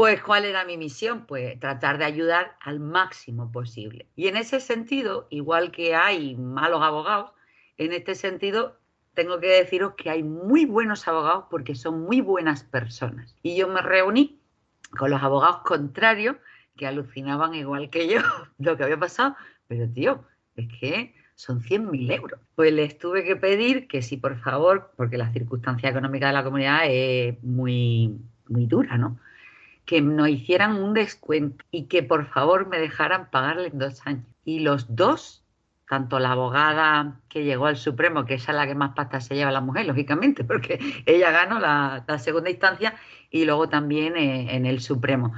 [0.00, 1.26] Pues, ¿cuál era mi misión?
[1.26, 4.06] Pues tratar de ayudar al máximo posible.
[4.16, 7.32] Y en ese sentido, igual que hay malos abogados,
[7.76, 8.78] en este sentido
[9.12, 13.36] tengo que deciros que hay muy buenos abogados porque son muy buenas personas.
[13.42, 14.40] Y yo me reuní
[14.98, 16.36] con los abogados contrarios
[16.78, 18.20] que alucinaban igual que yo
[18.58, 19.36] lo que había pasado,
[19.68, 20.24] pero tío,
[20.56, 22.40] es que son 100.000 euros.
[22.54, 26.44] Pues les tuve que pedir que si por favor, porque la circunstancia económica de la
[26.44, 29.18] comunidad es muy, muy dura, ¿no?
[29.84, 34.26] Que nos hicieran un descuento y que por favor me dejaran pagarle en dos años.
[34.44, 35.44] Y los dos,
[35.88, 39.34] tanto la abogada que llegó al Supremo, que esa es la que más pasta se
[39.34, 42.94] lleva la mujer, lógicamente, porque ella ganó la, segunda instancia,
[43.30, 45.32] y luego también eh, en el Supremo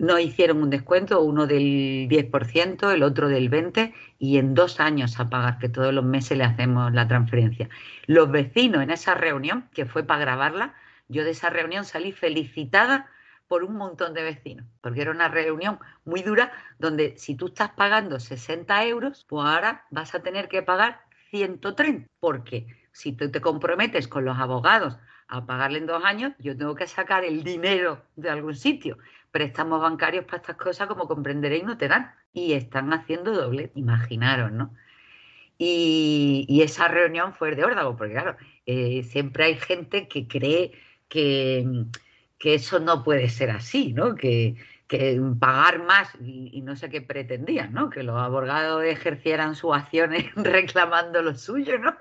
[0.00, 5.20] nos hicieron un descuento, uno del 10%, el otro del 20%, y en dos años
[5.20, 7.68] a pagar, que todos los meses le hacemos la transferencia.
[8.06, 10.74] Los vecinos en esa reunión, que fue para grabarla,
[11.08, 13.10] yo de esa reunión salí felicitada
[13.50, 17.70] por un montón de vecinos, porque era una reunión muy dura donde si tú estás
[17.72, 23.40] pagando 60 euros, pues ahora vas a tener que pagar 130, porque si tú te
[23.40, 28.04] comprometes con los abogados a pagarle en dos años, yo tengo que sacar el dinero
[28.14, 28.98] de algún sitio
[29.30, 32.12] préstamos bancarios para estas cosas, como comprenderéis, no te dan.
[32.32, 34.74] Y están haciendo doble, imaginaros, ¿no?
[35.58, 38.36] Y, esa reunión fue de órdago, porque claro,
[38.66, 40.72] eh, siempre hay gente que cree
[41.08, 41.86] que,
[42.40, 44.16] que, eso no puede ser así, ¿no?
[44.16, 44.56] Que,
[44.88, 47.90] que pagar más y, no sé qué pretendían, ¿no?
[47.90, 51.94] Que los abogados ejercieran sus acciones reclamando lo suyo, ¿no?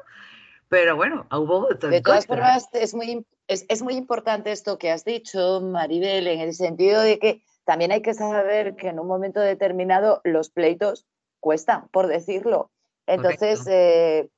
[0.70, 1.92] Pero bueno, hubo votos.
[1.92, 6.54] De todas formas, es muy, es, muy importante esto que has dicho, Maribel, en el
[6.54, 11.06] sentido de que también hay que saber que en un momento determinado los pleitos
[11.40, 12.72] cuestan, por decirlo.
[13.06, 14.30] Entonces, eh,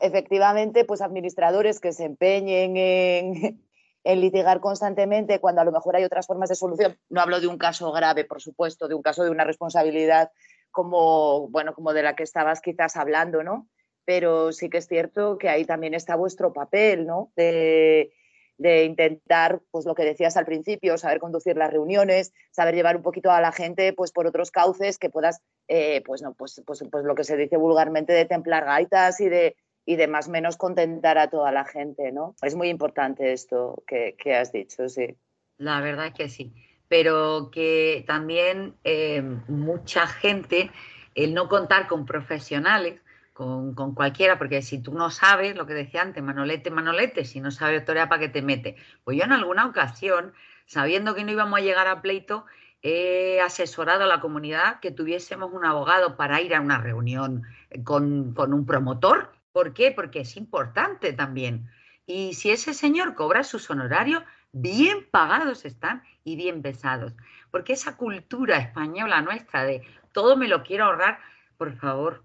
[0.00, 3.65] efectivamente, pues administradores que se empeñen en,
[4.06, 6.98] en, litigar constantemente cuando a lo mejor hay otras formas de solución.
[7.08, 10.30] No hablo de un caso grave, por supuesto, de un caso de una responsabilidad
[10.70, 13.68] como, bueno, como de la que estabas quizás hablando, ¿no?
[14.04, 17.32] Pero sí que es cierto que ahí también está vuestro papel, ¿no?
[17.34, 18.12] De,
[18.58, 23.02] de intentar, pues lo que decías al principio, saber conducir las reuniones, saber llevar un
[23.02, 26.84] poquito a la gente pues por otros cauces que puedas, eh, pues no, pues, pues,
[26.90, 29.56] pues, lo que se dice vulgarmente de templar gaitas y de,
[29.86, 32.34] y de más menos contentar a toda la gente, ¿no?
[32.42, 35.16] Es muy importante esto que, has dicho, sí.
[35.58, 36.52] La verdad es que sí,
[36.88, 40.70] pero que también eh, mucha gente,
[41.14, 43.00] el no contar con profesionales,
[43.32, 47.40] con, con, cualquiera, porque si tú no sabes, lo que decía antes, manolete, manolete, si
[47.40, 48.76] no sabes autoridad, ¿para qué te mete?
[49.04, 50.32] Pues yo en alguna ocasión,
[50.66, 52.44] sabiendo que no íbamos a llegar a pleito,
[52.82, 57.44] he asesorado a la comunidad que tuviésemos un abogado para ir a una reunión
[57.84, 59.35] con, con un promotor.
[59.56, 59.90] ¿Por qué?
[59.90, 61.70] Porque es importante también.
[62.04, 67.14] Y si ese señor cobra sus honorarios, bien pagados están y bien pesados.
[67.50, 69.80] Porque esa cultura española nuestra de
[70.12, 71.20] todo me lo quiero ahorrar,
[71.56, 72.22] por favor,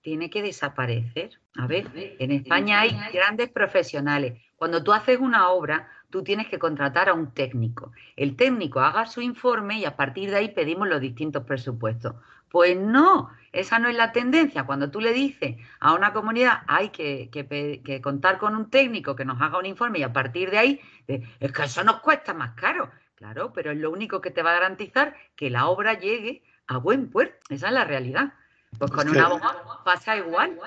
[0.00, 1.38] tiene que desaparecer.
[1.54, 4.40] A ver, en España hay grandes profesionales.
[4.56, 7.92] Cuando tú haces una obra, tú tienes que contratar a un técnico.
[8.16, 12.14] El técnico haga su informe y a partir de ahí pedimos los distintos presupuestos.
[12.50, 14.64] Pues no, esa no es la tendencia.
[14.64, 19.24] Cuando tú le dices a una comunidad hay que, que, contar con un técnico que
[19.24, 22.52] nos haga un informe y a partir de ahí, es que eso nos cuesta más
[22.52, 22.90] caro.
[23.14, 26.78] Claro, pero es lo único que te va a garantizar que la obra llegue a
[26.78, 27.38] buen puerto.
[27.50, 28.32] Esa es la realidad.
[28.78, 30.58] Pues con un abogado pasa igual.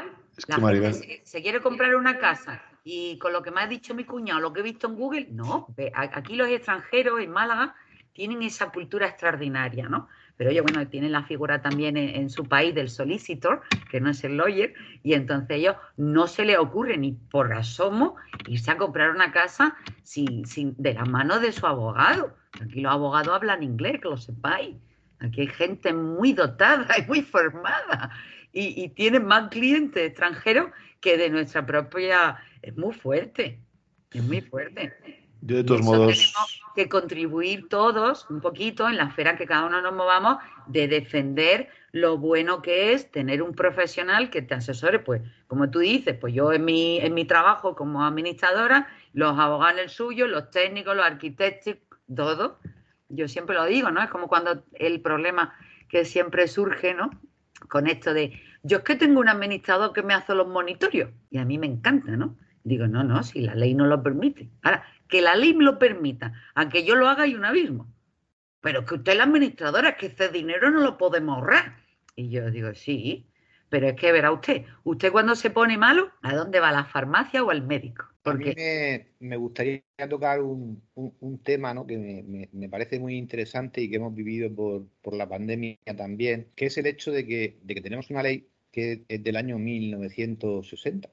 [0.47, 4.03] la gente se, quiere comprar una casa y con lo que me ha dicho mi
[4.03, 5.67] cuñado, lo que he visto en Google, no.
[5.93, 7.75] Aquí los extranjeros en Málaga
[8.11, 10.07] tienen esa cultura extraordinaria, ¿no?
[10.35, 14.23] Pero ellos, bueno, tienen la figura también en, su país del solicitor, que no es
[14.23, 14.73] el lawyer,
[15.03, 18.15] y entonces ellos no se les ocurre ni por asomo
[18.47, 22.35] irse a comprar una casa sin, sin, de la mano de su abogado.
[22.61, 24.75] Aquí los abogados hablan inglés, que lo sepáis.
[25.19, 28.11] Aquí hay gente muy dotada y muy formada
[28.53, 30.71] y, tienen más clientes extranjeros
[31.01, 32.37] que de nuestra propia.
[32.63, 33.59] Es muy fuerte,
[34.11, 34.93] es muy fuerte.
[35.41, 36.17] Yo de todos modos.
[36.17, 40.37] Tenemos que contribuir todos un poquito en la esfera que cada uno nos movamos
[40.67, 45.79] de defender lo bueno que es tener un profesional que te asesore, pues, como tú
[45.79, 50.49] dices, pues yo en mi, en mi trabajo como administradora, los abogados el suyo, los
[50.49, 51.75] técnicos, los arquitectos,
[52.15, 52.59] todo,
[53.09, 54.01] yo siempre lo digo, ¿no?
[54.01, 55.53] Es como cuando el problema
[55.89, 57.11] que siempre surge, ¿no?
[57.69, 61.37] Con esto de, yo es que tengo un administrador que me hace los monitorios y
[61.37, 62.37] a mí me encanta, ¿no?
[62.63, 64.49] Digo, no, no, si la ley no lo permite.
[64.61, 67.87] Ahora, que la ley me lo permita, aunque yo lo haga hay un abismo.
[68.61, 71.77] Pero que usted es la administradora, que ese dinero no lo podemos ahorrar.
[72.15, 73.27] Y yo digo, sí,
[73.67, 76.69] pero es que verá usted, usted cuando se pone malo, ¿a dónde va?
[76.69, 78.05] ¿A la farmacia o al médico?
[78.21, 78.51] Porque...
[78.51, 80.81] A mí me, gustaría tocar un,
[81.43, 81.85] tema ¿no?
[81.85, 86.77] que me, parece muy interesante y que hemos vivido por, la pandemia también, que es
[86.77, 91.09] el hecho de que, de que tenemos una ley que es del año 1960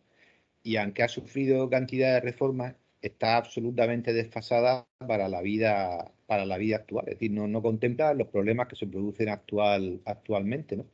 [0.63, 6.59] y aunque ha sufrido cantidad de reformas, está absolutamente desfasada para la vida, para la
[6.59, 7.07] vida actual.
[7.09, 10.77] Es decir, no, no contempla los problemas que se producen actual, actualmente.
[10.77, 10.87] ¿no?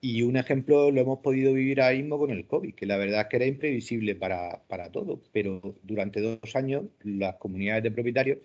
[0.00, 3.22] Y un ejemplo lo hemos podido vivir ahora mismo con el COVID, que la verdad
[3.22, 8.38] es que era imprevisible para, para todo, pero durante dos años las comunidades de propietarios,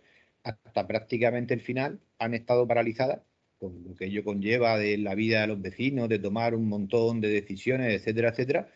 [0.43, 3.21] hasta prácticamente el final, han estado paralizadas,
[3.59, 7.21] con lo que ello conlleva de la vida de los vecinos, de tomar un montón
[7.21, 8.69] de decisiones, etcétera, etcétera,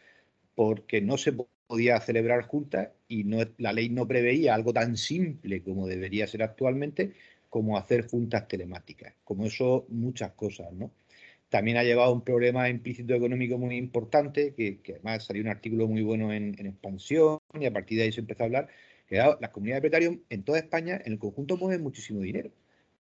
[0.55, 1.34] porque no se
[1.68, 6.43] podía celebrar juntas y no, la ley no preveía algo tan simple como debería ser
[6.43, 7.13] actualmente,
[7.49, 9.13] como hacer juntas telemáticas.
[9.24, 10.91] Como eso, muchas cosas, ¿no?
[11.49, 16.01] También ha llevado un problema implícito económico muy importante, que, además salió un artículo muy
[16.03, 18.68] bueno en, expansión y a partir de ahí se empezó a hablar,
[19.07, 22.51] que las comunidades de en toda España, en el conjunto, mueven muchísimo dinero.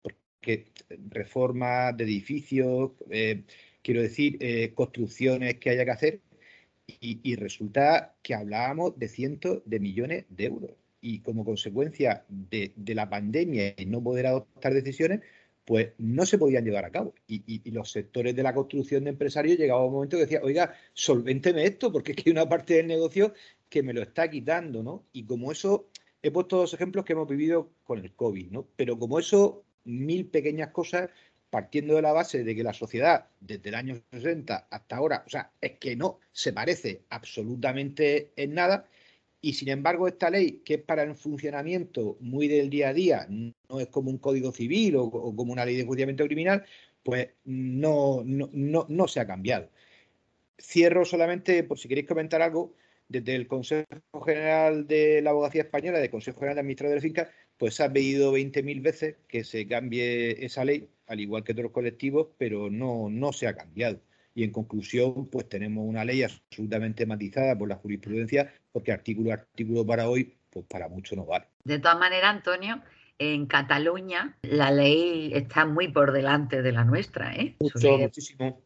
[0.01, 0.67] Porque
[1.09, 3.43] reformas de edificios, eh,
[3.81, 6.21] quiero decir, eh, construcciones que haya que hacer,
[6.87, 10.71] y, resulta que hablábamos de cientos de millones de euros.
[11.01, 15.21] Y como consecuencia de, la pandemia y no poder adoptar decisiones,
[15.65, 17.13] pues no se podían llevar a cabo.
[17.27, 21.65] Y, los sectores de la construcción de empresarios llegaba un momento que decía, oiga, solvénteme
[21.65, 23.33] esto, porque es que hay una parte del negocio
[23.69, 25.05] que me lo está quitando, ¿no?
[25.11, 25.89] Y como eso,
[26.23, 28.67] he puesto dos ejemplos que hemos vivido con el COVID, ¿no?
[28.77, 31.09] Pero como eso, mil pequeñas cosas,
[31.49, 35.29] partiendo de la base de que la sociedad, desde el año 60 hasta ahora, o
[35.29, 38.87] sea, es que no se parece absolutamente en nada,
[39.41, 43.27] y sin embargo, esta ley, que es para el funcionamiento muy del día a día,
[43.29, 46.65] no es como un código civil o, como una ley de enjuiciamiento criminal,
[47.03, 49.69] pues no, no, no, se ha cambiado.
[50.59, 52.73] Cierro solamente, por si queréis comentar algo,
[53.07, 53.85] desde el Consejo
[54.25, 57.93] General de la Abogacía Española, del Consejo General de Administradores de Fincas, pues se ha
[57.93, 63.09] pedido 20.000 veces que se cambie esa ley, al igual que otros colectivos, pero no,
[63.09, 63.99] no se ha cambiado.
[64.35, 69.35] Y en conclusión, pues tenemos una ley absolutamente matizada por la jurisprudencia, porque artículo a
[69.35, 71.45] artículo para hoy, pues para mucho no vale.
[71.63, 72.81] De todas maneras, Antonio,
[73.19, 77.55] en Cataluña la ley está muy por delante de la nuestra, ¿eh?
[77.59, 78.61] Mucho, muchísimo.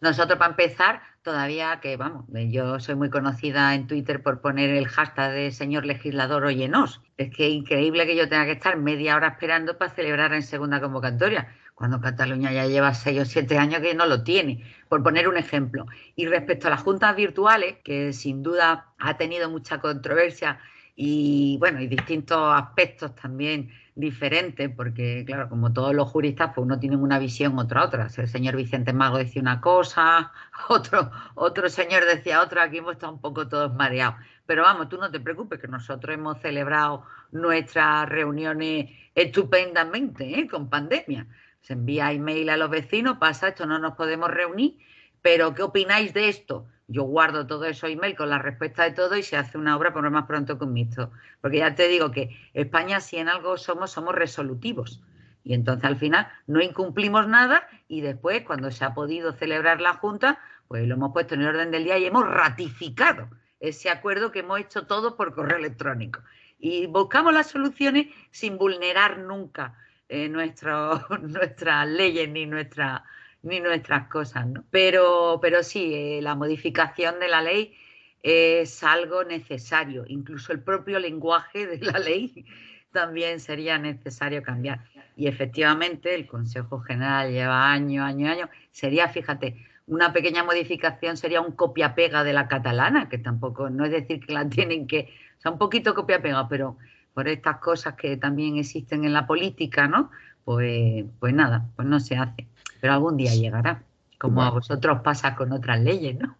[0.00, 4.88] Nosotros para empezar, todavía que vamos, yo soy muy conocida en Twitter por poner el
[4.88, 7.02] hashtag de señor legislador Oyenos.
[7.16, 10.80] Es que increíble que yo tenga que estar media hora esperando para celebrar en segunda
[10.80, 15.28] convocatoria, cuando Cataluña ya lleva seis o siete años que no lo tiene, por poner
[15.28, 15.86] un ejemplo.
[16.14, 20.58] Y respecto a las juntas virtuales, que sin duda ha tenido mucha controversia
[20.96, 26.78] y bueno, y distintos aspectos también diferente, porque claro, como todos los juristas, pues uno
[26.78, 28.08] tiene una visión, otra otra.
[28.14, 30.32] el señor Vicente Mago decía una cosa,
[30.68, 34.16] otro, otro señor decía otra, aquí hemos estado un poco todos mareados.
[34.44, 40.48] Pero vamos, tú no te preocupes, que nosotros hemos celebrado nuestras reuniones estupendamente, ¿eh?
[40.48, 41.26] con pandemia.
[41.62, 44.76] Se envía email a los vecinos, pasa esto, no nos podemos reunir,
[45.22, 46.68] pero ¿qué opináis de esto?
[46.88, 49.92] Yo guardo todo eso email con la respuesta de todo y se hace una obra
[49.92, 51.10] por lo más pronto con mixto.
[51.40, 55.02] Porque ya te digo que España, si en algo somos, somos resolutivos.
[55.42, 59.94] Y entonces al final no incumplimos nada y después, cuando se ha podido celebrar la
[59.94, 63.28] Junta, pues lo hemos puesto en el orden del día y hemos ratificado
[63.60, 66.20] ese acuerdo que hemos hecho todos por correo electrónico.
[66.58, 69.74] Y buscamos las soluciones sin vulnerar nunca
[70.08, 73.04] eh, nuestras leyes ni nuestra
[73.46, 74.64] ni nuestras cosas, ¿no?
[74.70, 77.74] Pero, pero sí, eh, la modificación de la ley
[78.22, 80.04] es algo necesario.
[80.08, 82.44] Incluso el propio lenguaje de la ley
[82.92, 84.84] también sería necesario cambiar.
[85.16, 88.50] Y efectivamente el Consejo General lleva año, año, año.
[88.72, 93.92] Sería, fíjate, una pequeña modificación sería un copia-pega de la catalana, que tampoco, no es
[93.92, 96.78] decir que la tienen que, o sea, un poquito copia-pega, pero
[97.14, 100.10] por estas cosas que también existen en la política, ¿no?
[100.44, 102.48] Pues, pues nada, pues no se hace
[102.80, 103.82] pero algún día llegará,
[104.18, 106.36] como a vosotros pasa con otras leyes, ¿no?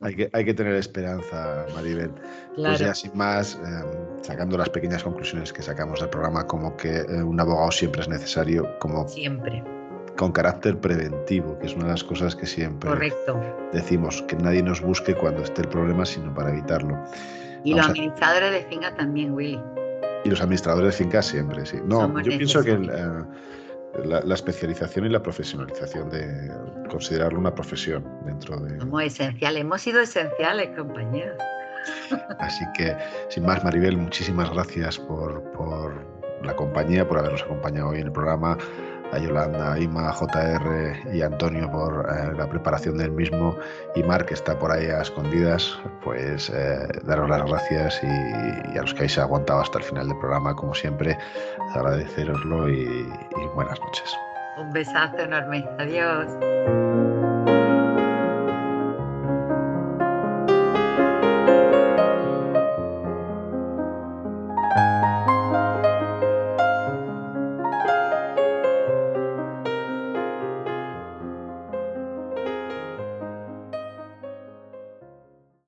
[0.00, 2.12] Hay que, hay que tener esperanza, Maribel.
[2.54, 6.98] Pues ya sin más, em, sacando las pequeñas conclusiones que sacamos del programa, como que
[6.98, 9.64] eh, un abogado siempre es necesario, como siempre
[10.16, 12.90] con carácter preventivo, que es una de las cosas que siempre
[13.72, 16.98] decimos, que nadie nos busque cuando esté el problema, sino para evitarlo.
[17.64, 19.60] Y los administradores de finca también, Willy.
[20.24, 21.78] Y los administradores de finca siempre, sí.
[21.84, 22.78] No, yo pienso que
[24.04, 26.50] la, especialización y la profesionalización de
[26.90, 28.78] considerarlo una profesión dentro de...
[28.78, 31.36] Somos esenciales, hemos sido esenciales, compañeros.
[32.38, 32.96] Así que,
[33.28, 35.92] sin más, Maribel, muchísimas gracias por, por
[36.42, 38.56] la compañía, por habernos acompañado hoy en el programa
[39.12, 43.56] a Yolanda, Ima, JR y Antonio por eh, la preparación del mismo
[43.94, 48.82] y Mar, que está por ahí a escondidas, pues eh, daros las gracias y, a
[48.82, 51.16] los que habéis aguantado hasta el final del programa, como siempre,
[51.74, 53.06] agradeceroslo y
[53.54, 54.16] buenas noches.
[54.58, 55.66] Un besazo enorme.
[55.78, 56.91] Adiós.